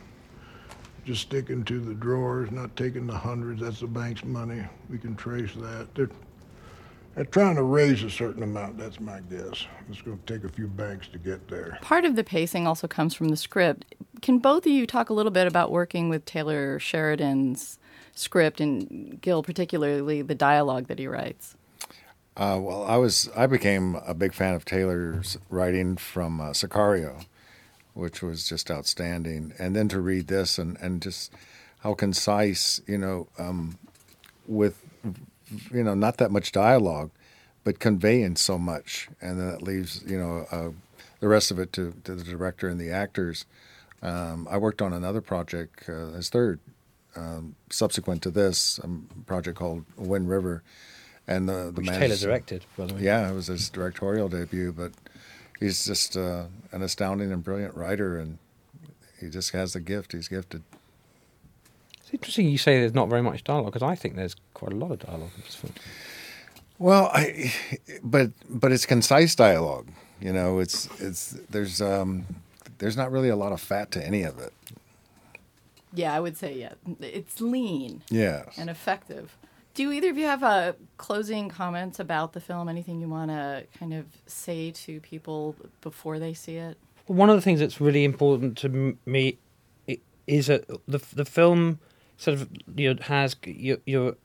just 1.05 1.23
sticking 1.23 1.65
to 1.65 1.79
the 1.79 1.95
drawers, 1.95 2.51
not 2.51 2.75
taking 2.75 3.07
the 3.07 3.15
hundreds. 3.17 3.61
That's 3.61 3.79
the 3.79 3.87
bank's 3.87 4.25
money. 4.25 4.65
We 4.91 4.99
can 4.99 5.15
trace 5.15 5.53
that. 5.55 5.87
They're, 5.95 6.11
they're 7.17 7.25
trying 7.25 7.57
to 7.57 7.63
raise 7.63 8.03
a 8.03 8.11
certain 8.11 8.43
amount. 8.43 8.77
That's 8.79 9.01
my 9.01 9.21
guess. 9.21 9.67
It's 9.89 10.03
going 10.03 10.21
to 10.25 10.33
take 10.33 10.45
a 10.45 10.53
few 10.53 10.69
banks 10.69 11.09
to 11.09 11.19
get 11.19 11.49
there. 11.49 11.79
Part 11.81 12.05
of 12.05 12.15
the 12.15 12.23
pacing 12.23 12.67
also 12.67 12.87
comes 12.87 13.15
from 13.15 13.31
the 13.31 13.37
script. 13.37 13.97
Can 14.21 14.39
both 14.39 14.67
of 14.67 14.73
you 14.73 14.87
talk 14.87 15.09
a 15.09 15.15
little 15.15 15.33
bit 15.33 15.47
about 15.47 15.73
working 15.73 16.11
with 16.11 16.27
Taylor 16.27 16.79
Sheridan's 16.79 17.79
script 18.15 18.61
and 18.61 19.19
Gil, 19.21 19.43
particularly 19.43 20.21
the 20.21 20.35
dialogue 20.35 20.89
that 20.89 20.99
he 20.99 21.07
writes? 21.07 21.57
Uh, 22.37 22.59
well, 22.61 22.85
I 22.85 22.97
was 22.97 23.31
I 23.35 23.47
became 23.47 23.95
a 24.07 24.13
big 24.13 24.35
fan 24.35 24.55
of 24.55 24.67
Taylor's 24.67 25.39
writing 25.49 25.97
from 25.97 26.39
uh, 26.39 26.51
Sicario, 26.51 27.25
which 27.95 28.23
was 28.23 28.47
just 28.47 28.71
outstanding, 28.71 29.55
and 29.59 29.75
then 29.75 29.89
to 29.89 30.01
read 30.01 30.27
this 30.27 30.59
and, 30.59 30.77
and 30.83 31.01
just 31.01 31.33
how 31.79 31.95
concise, 31.95 32.83
you 32.87 32.99
know, 32.99 33.29
um, 33.39 33.79
with 34.47 34.83
you 35.73 35.83
know 35.83 35.95
not 35.95 36.19
that 36.19 36.31
much 36.31 36.53
dialogue, 36.53 37.11
but 37.65 37.79
conveying 37.79 38.37
so 38.37 38.59
much, 38.59 39.09
and 39.21 39.41
then 39.41 39.49
it 39.49 39.63
leaves 39.63 40.03
you 40.07 40.19
know 40.19 40.47
uh, 40.51 40.71
the 41.21 41.29
rest 41.29 41.51
of 41.51 41.59
it 41.59 41.73
to, 41.75 41.95
to 42.05 42.15
the 42.15 42.25
director 42.25 42.69
and 42.69 42.81
the 42.81 42.91
actors. 42.91 43.47
Um, 44.03 44.47
I 44.51 44.59
worked 44.59 44.83
on 44.83 44.93
another 44.93 45.21
project, 45.21 45.89
uh, 45.89 46.13
his 46.13 46.29
third, 46.29 46.61
um, 47.17 47.57
subsequent 47.71 48.23
to 48.23 48.31
this, 48.31 48.79
a 48.79 48.89
project 49.25 49.59
called 49.59 49.85
Wind 49.97 50.29
River, 50.29 50.63
and 51.27 51.49
the 51.49 51.73
the 51.75 51.81
Which 51.81 51.87
man 51.87 52.01
Taylor 52.01 52.17
directed, 52.17 52.65
by 52.77 52.87
the 52.87 52.95
way. 52.95 53.01
Yeah, 53.03 53.31
it 53.31 53.35
was 53.35 53.47
his 53.47 53.69
directorial 53.71 54.29
debut, 54.29 54.73
but 54.73 54.93
he's 55.59 55.85
just 55.85 56.17
uh, 56.17 56.45
an 56.73 56.83
astounding 56.83 57.33
and 57.33 57.43
brilliant 57.43 57.75
writer, 57.75 58.19
and 58.19 58.39
he 59.21 59.29
just 59.29 59.53
has 59.53 59.73
the 59.73 59.81
gift. 59.81 60.13
He's 60.13 60.29
gifted. 60.29 60.63
It's 62.07 62.15
interesting 62.15 62.49
you 62.49 62.57
say 62.57 62.79
there's 62.79 62.95
not 62.95 63.09
very 63.09 63.23
much 63.23 63.43
dialogue 63.43 63.73
because 63.73 63.83
I 63.83 63.97
think 63.97 64.15
there's 64.15 64.37
quite 64.55 64.73
a 64.73 64.77
lot 64.77 64.93
of 64.93 65.01
dialogue 65.01 65.31
in 65.37 65.43
this 65.43 65.57
film. 65.57 65.73
Well, 66.79 67.11
I, 67.13 67.53
but 68.01 68.31
but 68.49 68.71
it's 68.71 68.87
concise 68.87 69.35
dialogue. 69.35 69.89
You 70.21 70.33
know, 70.33 70.61
it's 70.61 70.89
it's 71.01 71.37
there's 71.51 71.83
um, 71.83 72.27
there's 72.79 72.97
not 72.97 73.11
really 73.11 73.29
a 73.29 73.35
lot 73.35 73.51
of 73.51 73.61
fat 73.61 73.91
to 73.93 74.07
any 74.07 74.23
of 74.23 74.39
it. 74.39 74.53
Yeah, 75.95 76.15
I 76.15 76.21
would 76.21 76.37
say 76.37 76.55
yeah. 76.55 76.75
It's 77.01 77.41
lean. 77.41 78.03
Yes. 78.09 78.57
And 78.57 78.71
effective. 78.71 79.37
Do 79.75 79.91
either 79.91 80.11
of 80.11 80.17
you 80.17 80.27
have 80.27 80.45
a 80.45 80.77
closing 80.99 81.49
comments 81.49 81.99
about 81.99 82.35
the 82.35 82.41
film? 82.41 82.69
Anything 82.69 83.01
you 83.01 83.09
want 83.09 83.33
to 83.33 83.65
kind 83.81 83.93
of 83.93 84.07
say 84.27 84.71
to 84.71 85.01
people 85.01 85.57
before 85.81 86.21
they 86.21 86.35
see 86.35 86.55
it? 86.55 86.79
One 87.07 87.31
of 87.31 87.37
the 87.37 87.43
things 87.43 87.59
that's 87.59 87.81
really 87.81 88.05
important 88.05 88.57
to 88.59 88.97
me 89.05 89.39
is 90.29 90.47
that 90.47 90.69
the 90.87 91.01
the 91.13 91.25
film 91.25 91.81
sort 92.17 92.39
of 92.39 92.49
you 92.77 92.95
know 92.95 93.03
has 93.03 93.37
your 93.45 93.79
your 93.87 94.17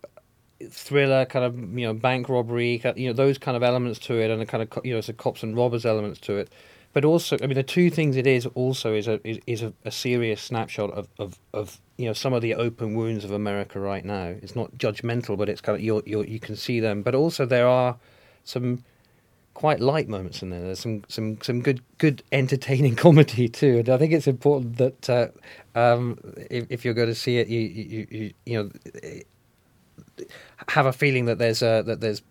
thriller 0.70 1.26
kind 1.26 1.46
of 1.46 1.58
you 1.78 1.86
know 1.86 1.94
bank 1.94 2.30
robbery 2.30 2.82
you 2.96 3.08
know 3.08 3.14
those 3.14 3.38
kind 3.38 3.58
of 3.58 3.64
elements 3.64 4.00
to 4.00 4.20
it 4.20 4.30
and 4.30 4.42
the 4.42 4.46
kind 4.46 4.64
of 4.64 4.86
you 4.86 4.94
know 4.94 5.00
it's 5.00 5.10
a 5.10 5.14
cops 5.14 5.44
and 5.44 5.56
robbers 5.56 5.86
elements 5.86 6.20
to 6.20 6.38
it. 6.38 6.52
But 6.94 7.06
also 7.06 7.38
I 7.42 7.48
mean 7.48 7.56
the 7.56 7.64
two 7.64 7.90
things 7.90 8.18
it 8.18 8.28
is 8.28 8.46
also 8.48 8.94
is 8.94 9.08
a 9.08 9.20
is, 9.50 9.62
a, 9.62 9.74
a 9.86 9.92
serious 9.92 10.42
snapshot 10.42 10.92
of, 10.92 11.08
of 11.18 11.40
of 11.54 11.80
you 11.98 12.06
know 12.06 12.14
some 12.14 12.34
of 12.34 12.42
the 12.42 12.54
open 12.56 12.96
wounds 12.96 13.24
of 13.24 13.32
America 13.32 13.80
right 13.80 14.04
now. 14.04 14.36
It's 14.42 14.56
not 14.56 14.78
judgmental 14.78 15.38
but 15.38 15.48
it's 15.48 15.62
kind 15.62 15.78
of 15.78 15.82
you 15.82 16.04
you 16.06 16.24
you 16.24 16.40
can 16.40 16.56
see 16.56 16.80
them. 16.80 17.02
But 17.02 17.16
also 17.16 17.46
there 17.46 17.68
are 17.68 17.98
some 18.44 18.84
quite 19.62 19.80
light 19.80 20.10
moments 20.10 20.42
in 20.42 20.50
there. 20.50 20.60
There's 20.60 20.80
some 20.80 21.04
some 21.08 21.40
some 21.44 21.62
good 21.62 21.82
good 22.00 22.24
entertaining 22.32 22.96
comedy 22.96 23.48
too, 23.48 23.78
and 23.78 23.90
I 23.90 23.98
think 23.98 24.12
it's 24.12 24.26
important 24.28 24.78
that 24.78 25.08
uh, 25.08 25.28
um, 25.76 26.20
if, 26.50 26.66
if 26.72 26.84
you're 26.84 26.96
going 26.96 27.10
to 27.10 27.16
see 27.16 27.38
it, 27.38 27.48
you 27.48 27.60
you 27.60 28.08
you, 28.10 28.34
you 28.48 28.64
know 28.64 29.22
have 30.70 30.88
a 30.88 30.92
feeling 30.92 31.26
that 31.26 31.38
there's 31.38 31.62
uh, 31.62 31.84
that 31.84 32.02
there's 32.02 32.24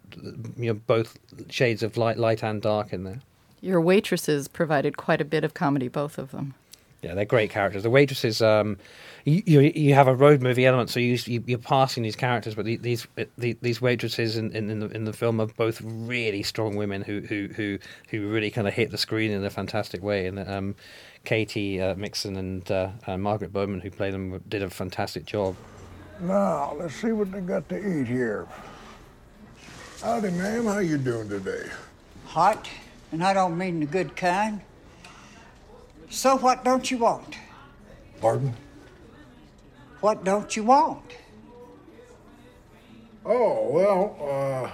you 0.57 0.73
know 0.73 0.75
both 0.75 1.19
shades 1.51 1.85
of 1.85 1.97
light, 1.97 2.19
light 2.19 2.43
and 2.43 2.63
dark 2.63 2.93
in 2.93 3.05
there. 3.05 3.21
Your 3.61 3.81
waitresses 3.81 4.49
provided 4.49 4.97
quite 4.97 5.21
a 5.21 5.25
bit 5.25 5.45
of 5.45 5.55
comedy, 5.55 5.87
both 5.87 6.19
of 6.19 6.33
them. 6.33 6.55
Yeah, 7.01 7.15
they're 7.15 7.25
great 7.25 7.51
characters. 7.51 7.85
The 7.85 7.91
waitresses, 7.91 8.43
um, 8.43 8.77
you, 9.25 9.43
you 9.47 9.61
you 9.61 9.95
have 9.95 10.09
a 10.09 10.15
road 10.15 10.43
movie 10.43 10.67
element, 10.67 10.91
so 10.91 11.01
you, 11.01 11.19
you 11.27 11.57
are 11.57 11.59
passing 11.59 12.03
these 12.03 12.17
characters, 12.17 12.55
but 12.55 12.65
these 12.65 13.07
these 13.37 13.81
waitresses 13.81 14.37
in, 14.37 14.53
in, 14.53 14.71
in, 14.71 14.81
the 14.81 14.89
in 14.89 15.05
the 15.05 15.13
film 15.13 15.41
are 15.41 15.47
both 15.47 15.81
really 15.83 16.43
strong 16.43 16.77
women 16.77 17.03
who 17.03 17.21
who 17.21 17.49
who, 17.55 17.79
who 18.09 18.29
really 18.29 18.51
kind 18.51 18.67
of 18.67 18.75
hit 18.75 18.91
the 18.91 18.99
screen 18.99 19.31
in 19.31 19.45
a 19.45 19.51
fantastic 19.51 20.03
way. 20.03 20.27
And 20.27 20.39
um, 20.49 20.75
Katy 21.25 21.81
uh, 21.81 21.95
Mixon 21.97 22.37
and 22.37 22.71
uh, 22.71 22.91
uh, 23.07 23.19
Margaret 23.19 23.53
Bowman, 23.53 23.81
who 23.81 23.91
played 23.91 24.15
them, 24.15 24.43
did 24.49 24.63
a 24.63 24.71
fantastic 24.71 25.27
job. 25.27 25.57
Now 26.21 26.75
let's 26.79 26.95
see 26.95 27.13
what 27.13 27.31
they 27.33 27.41
got 27.41 27.69
to 27.69 27.77
eat 27.77 28.07
here. 28.07 28.47
Howdy, 30.03 30.31
ma'am. 30.31 30.65
How 30.65 30.79
you 30.79 30.99
doing 30.99 31.29
today? 31.29 31.69
Hot, 32.27 32.69
and 33.13 33.23
I 33.23 33.35
don't 33.35 33.59
mean 33.59 33.81
the 33.81 33.87
good 33.87 34.17
kind. 34.17 34.63
So 36.09 36.37
what 36.37 36.65
don't 36.65 36.91
you 36.91 36.99
want? 36.99 37.37
Pardon? 38.21 38.55
What 40.01 40.25
don't 40.25 40.57
you 40.57 40.65
want? 40.65 41.05
Oh, 43.25 43.69
well, 43.71 44.73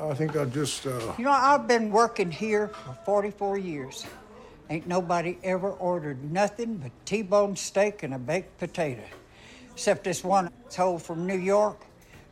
uh, 0.00 0.06
I 0.10 0.14
think 0.14 0.34
I'll 0.34 0.46
just, 0.46 0.86
uh... 0.86 1.12
You 1.18 1.24
know, 1.24 1.30
I've 1.30 1.68
been 1.68 1.90
working 1.90 2.30
here 2.30 2.68
for 2.68 2.96
44 3.04 3.58
years. 3.58 4.06
Ain't 4.70 4.86
nobody 4.86 5.38
ever 5.44 5.70
ordered 5.70 6.32
nothing 6.32 6.78
but 6.78 6.90
T-bone 7.04 7.54
steak 7.54 8.02
and 8.02 8.14
a 8.14 8.18
baked 8.18 8.58
potato. 8.58 9.02
Except 9.72 10.04
this 10.04 10.24
one 10.24 10.50
told 10.70 11.02
from 11.02 11.26
New 11.26 11.38
York 11.38 11.82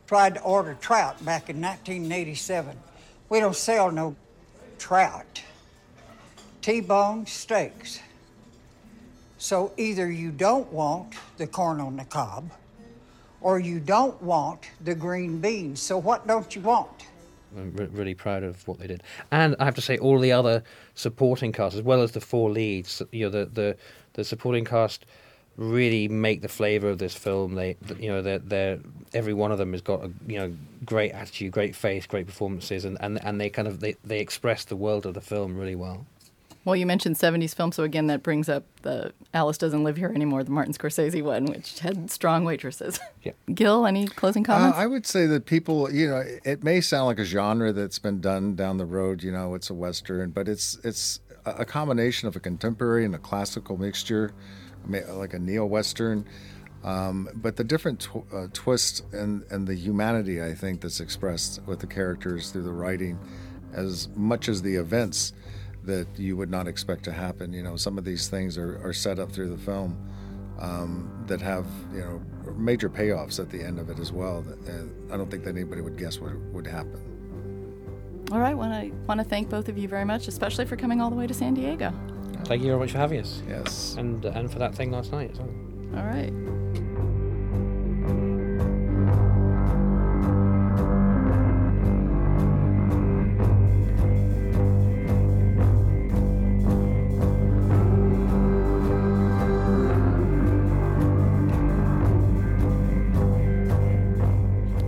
tried 0.07 0.35
to 0.35 0.41
order 0.41 0.75
trout 0.81 1.23
back 1.23 1.49
in 1.49 1.61
1987. 1.61 2.75
We 3.29 3.39
don't 3.39 3.55
sell 3.55 3.91
no 3.91 4.15
trout. 4.79 5.43
T-bone 6.61 7.27
steaks. 7.27 7.99
So 9.45 9.71
either 9.77 10.09
you 10.09 10.31
don't 10.31 10.73
want 10.73 11.13
the 11.37 11.45
corn 11.45 11.79
on 11.79 11.97
the 11.97 12.05
cob 12.05 12.49
or 13.41 13.59
you 13.59 13.79
don't 13.79 14.19
want 14.19 14.61
the 14.83 14.95
green 14.95 15.37
beans. 15.37 15.79
So 15.79 15.99
what 15.99 16.25
don't 16.25 16.55
you 16.55 16.63
want? 16.63 17.05
I'm 17.55 17.71
re- 17.75 17.85
really 17.91 18.15
proud 18.15 18.41
of 18.41 18.67
what 18.67 18.79
they 18.79 18.87
did, 18.87 19.03
and 19.29 19.55
I 19.59 19.65
have 19.65 19.75
to 19.75 19.83
say, 19.83 19.99
all 19.99 20.17
the 20.17 20.31
other 20.31 20.63
supporting 20.95 21.51
cast, 21.51 21.75
as 21.75 21.83
well 21.83 22.01
as 22.01 22.13
the 22.13 22.21
four 22.21 22.49
leads, 22.49 23.03
you 23.11 23.25
know, 23.25 23.29
the 23.29 23.45
the, 23.45 23.77
the 24.13 24.23
supporting 24.23 24.65
cast 24.65 25.05
really 25.57 26.07
make 26.07 26.41
the 26.41 26.47
flavor 26.47 26.89
of 26.89 26.97
this 26.97 27.13
film. 27.13 27.53
They, 27.53 27.77
you 27.99 28.09
know, 28.09 28.23
they're, 28.23 28.39
they're 28.39 28.79
every 29.13 29.35
one 29.35 29.51
of 29.51 29.59
them 29.59 29.73
has 29.73 29.81
got 29.81 30.03
a 30.03 30.11
you 30.25 30.39
know 30.39 30.57
great 30.83 31.11
attitude, 31.11 31.51
great 31.51 31.75
face, 31.75 32.07
great 32.07 32.25
performances, 32.25 32.83
and, 32.83 32.97
and, 32.99 33.23
and 33.23 33.39
they 33.39 33.51
kind 33.51 33.67
of 33.67 33.79
they, 33.79 33.95
they 34.03 34.21
express 34.21 34.65
the 34.65 34.75
world 34.75 35.05
of 35.05 35.13
the 35.13 35.21
film 35.21 35.55
really 35.55 35.75
well. 35.75 36.07
Well, 36.65 36.75
you 36.75 36.87
mentioned 36.87 37.15
70s 37.15 37.53
film, 37.53 37.71
so 37.71 37.83
again, 37.83 38.07
that 38.07 38.23
brings 38.23 38.49
up 38.49 38.65
the 38.81 39.13
Alice 39.35 39.59
Doesn't 39.59 39.83
Live 39.83 39.97
Here 39.97 40.11
Anymore, 40.13 40.43
the 40.43 40.49
Martin 40.49 40.73
Scorsese 40.73 41.21
one, 41.21 41.45
which 41.45 41.79
had 41.79 42.09
strong 42.09 42.43
waitresses. 42.43 42.99
Yeah. 43.21 43.33
Gil, 43.53 43.85
any 43.85 44.07
closing 44.07 44.43
comments? 44.43 44.75
Uh, 44.75 44.81
I 44.81 44.87
would 44.87 45.05
say 45.05 45.27
that 45.27 45.45
people, 45.45 45.91
you 45.93 46.09
know, 46.09 46.23
it 46.43 46.63
may 46.63 46.81
sound 46.81 47.05
like 47.05 47.19
a 47.19 47.23
genre 47.23 47.71
that's 47.71 47.99
been 47.99 48.19
done 48.19 48.55
down 48.55 48.77
the 48.77 48.85
road, 48.85 49.21
you 49.21 49.31
know, 49.31 49.53
it's 49.53 49.69
a 49.69 49.75
Western, 49.75 50.31
but 50.31 50.47
it's, 50.47 50.79
it's 50.83 51.19
a 51.45 51.65
combination 51.65 52.27
of 52.27 52.35
a 52.35 52.39
contemporary 52.39 53.05
and 53.05 53.13
a 53.13 53.19
classical 53.19 53.77
mixture, 53.77 54.33
like 54.87 55.35
a 55.35 55.39
neo 55.39 55.67
Western. 55.67 56.25
Um, 56.83 57.29
but 57.35 57.57
the 57.57 57.63
different 57.63 57.99
tw- 57.99 58.33
uh, 58.33 58.47
twist 58.53 59.03
and, 59.13 59.43
and 59.51 59.67
the 59.67 59.75
humanity, 59.75 60.41
I 60.41 60.55
think, 60.55 60.81
that's 60.81 60.99
expressed 60.99 61.61
with 61.67 61.79
the 61.79 61.87
characters 61.87 62.49
through 62.49 62.63
the 62.63 62.71
writing, 62.71 63.19
as 63.73 64.07
much 64.15 64.49
as 64.49 64.63
the 64.63 64.75
events 64.75 65.33
that 65.85 66.07
you 66.17 66.35
would 66.37 66.49
not 66.49 66.67
expect 66.67 67.03
to 67.05 67.11
happen. 67.11 67.53
You 67.53 67.63
know, 67.63 67.75
some 67.75 67.97
of 67.97 68.05
these 68.05 68.27
things 68.27 68.57
are, 68.57 68.79
are 68.83 68.93
set 68.93 69.19
up 69.19 69.31
through 69.31 69.49
the 69.49 69.57
film 69.57 69.97
um, 70.59 71.23
that 71.27 71.41
have 71.41 71.65
you 71.93 71.99
know 71.99 72.21
major 72.55 72.89
payoffs 72.89 73.39
at 73.39 73.49
the 73.49 73.61
end 73.61 73.79
of 73.79 73.89
it 73.89 73.99
as 73.99 74.11
well. 74.11 74.41
That, 74.41 74.89
I 75.11 75.17
don't 75.17 75.29
think 75.29 75.43
that 75.43 75.51
anybody 75.51 75.81
would 75.81 75.97
guess 75.97 76.19
what 76.19 76.35
would 76.53 76.67
happen. 76.67 77.01
All 78.31 78.39
right, 78.39 78.57
well, 78.57 78.71
I 78.71 78.91
want 79.07 79.19
to 79.19 79.23
thank 79.23 79.49
both 79.49 79.69
of 79.69 79.77
you 79.77 79.87
very 79.87 80.05
much, 80.05 80.27
especially 80.27 80.65
for 80.65 80.75
coming 80.75 80.99
all 80.99 81.09
the 81.09 81.15
way 81.15 81.27
to 81.27 81.33
San 81.33 81.53
Diego. 81.53 81.93
Thank 82.45 82.61
you 82.61 82.67
very 82.67 82.79
much 82.79 82.91
for 82.91 82.97
having 82.97 83.19
us. 83.19 83.41
Yes, 83.47 83.95
and 83.97 84.25
uh, 84.25 84.31
and 84.35 84.51
for 84.51 84.59
that 84.59 84.75
thing 84.75 84.91
last 84.91 85.11
night 85.11 85.31
as 85.31 85.39
well. 85.39 85.49
All 85.95 86.05
right. 86.05 86.64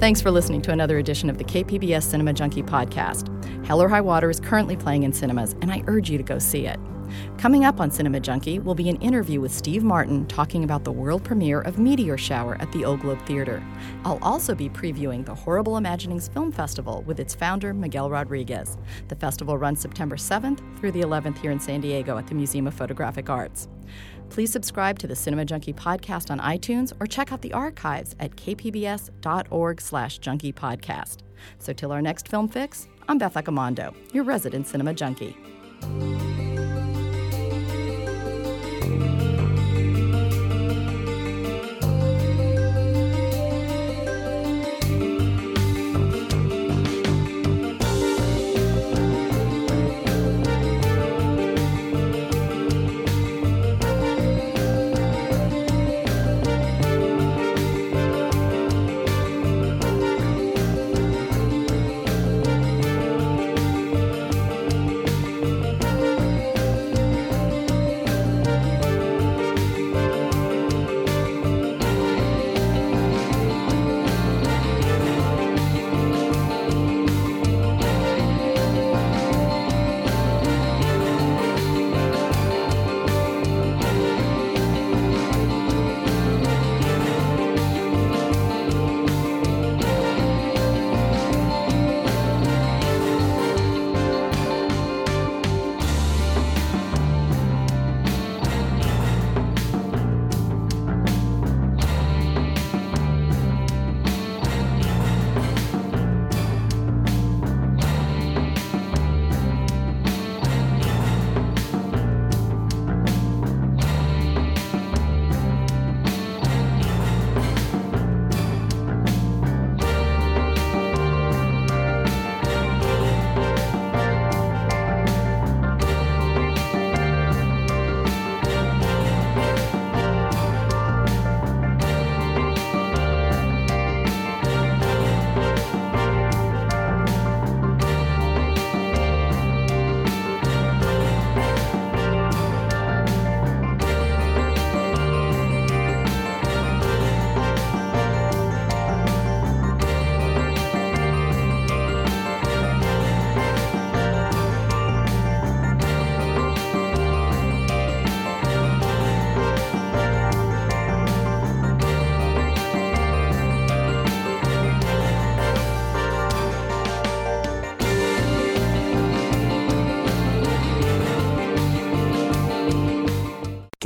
Thanks 0.08 0.22
for 0.22 0.32
listening 0.32 0.62
to 0.62 0.72
another 0.72 1.00
edition 1.00 1.30
of 1.30 1.38
the 1.38 1.44
KPBS 1.44 2.04
Cinema 2.04 2.32
Junkie 2.32 2.64
podcast. 2.64 3.28
Hell 3.66 3.82
or 3.82 3.90
High 3.90 4.00
Water 4.00 4.30
is 4.30 4.40
currently 4.40 4.78
playing 4.78 5.04
in 5.04 5.12
cinemas, 5.12 5.52
and 5.62 5.70
I 5.70 5.84
urge 5.86 6.10
you 6.10 6.18
to 6.18 6.24
go 6.24 6.40
see 6.40 6.66
it. 6.66 6.80
Coming 7.38 7.66
up 7.66 7.82
on 7.82 7.92
Cinema 7.92 8.22
Junkie 8.22 8.60
will 8.60 8.74
be 8.74 8.88
an 8.88 8.96
interview 9.02 9.42
with 9.42 9.54
Steve 9.54 9.84
Martin 9.84 10.26
talking 10.28 10.64
about 10.64 10.86
the 10.86 10.94
world 10.94 11.26
premiere 11.26 11.60
of 11.60 11.78
Meteor 11.78 12.18
Shower 12.18 12.56
at 12.62 12.72
the 12.72 12.86
Old 12.86 13.02
Globe 13.02 13.22
Theater. 13.26 13.62
I'll 14.06 14.20
also 14.22 14.56
be 14.56 14.70
previewing 14.70 15.26
the 15.26 15.36
Horrible 15.36 15.76
Imaginings 15.76 16.30
Film 16.30 16.54
Festival 16.54 17.04
with 17.06 17.20
its 17.20 17.36
founder, 17.36 17.74
Miguel 17.74 18.10
Rodriguez. 18.10 18.78
The 19.10 19.16
festival 19.18 19.58
runs 19.58 19.82
September 19.82 20.16
7th 20.16 20.62
through 20.80 20.94
the 20.94 21.02
11th 21.02 21.38
here 21.40 21.52
in 21.52 21.60
San 21.60 21.82
Diego 21.82 22.18
at 22.18 22.28
the 22.28 22.36
Museum 22.36 22.66
of 22.66 22.74
Photographic 22.74 23.30
Arts. 23.30 23.68
Please 24.30 24.52
subscribe 24.52 25.00
to 25.00 25.08
the 25.08 25.16
Cinema 25.16 25.46
Junkie 25.46 25.74
podcast 25.74 26.30
on 26.32 26.40
iTunes 26.40 26.94
or 27.00 27.08
check 27.08 27.32
out 27.32 27.42
the 27.42 27.54
archives 27.54 28.16
at 28.20 28.36
kpbs.org 28.36 29.82
slash 29.82 30.20
junkie 30.20 30.54
podcast. 30.54 31.18
So 31.60 31.74
till 31.74 31.92
our 31.92 32.02
next 32.02 32.28
film 32.28 32.48
fix, 32.48 32.88
I'm 33.08 33.18
Beth 33.18 33.36
Accomando, 33.36 33.96
your 34.14 34.24
resident 34.24 34.68
cinema 34.68 34.94
junkie. 34.94 35.36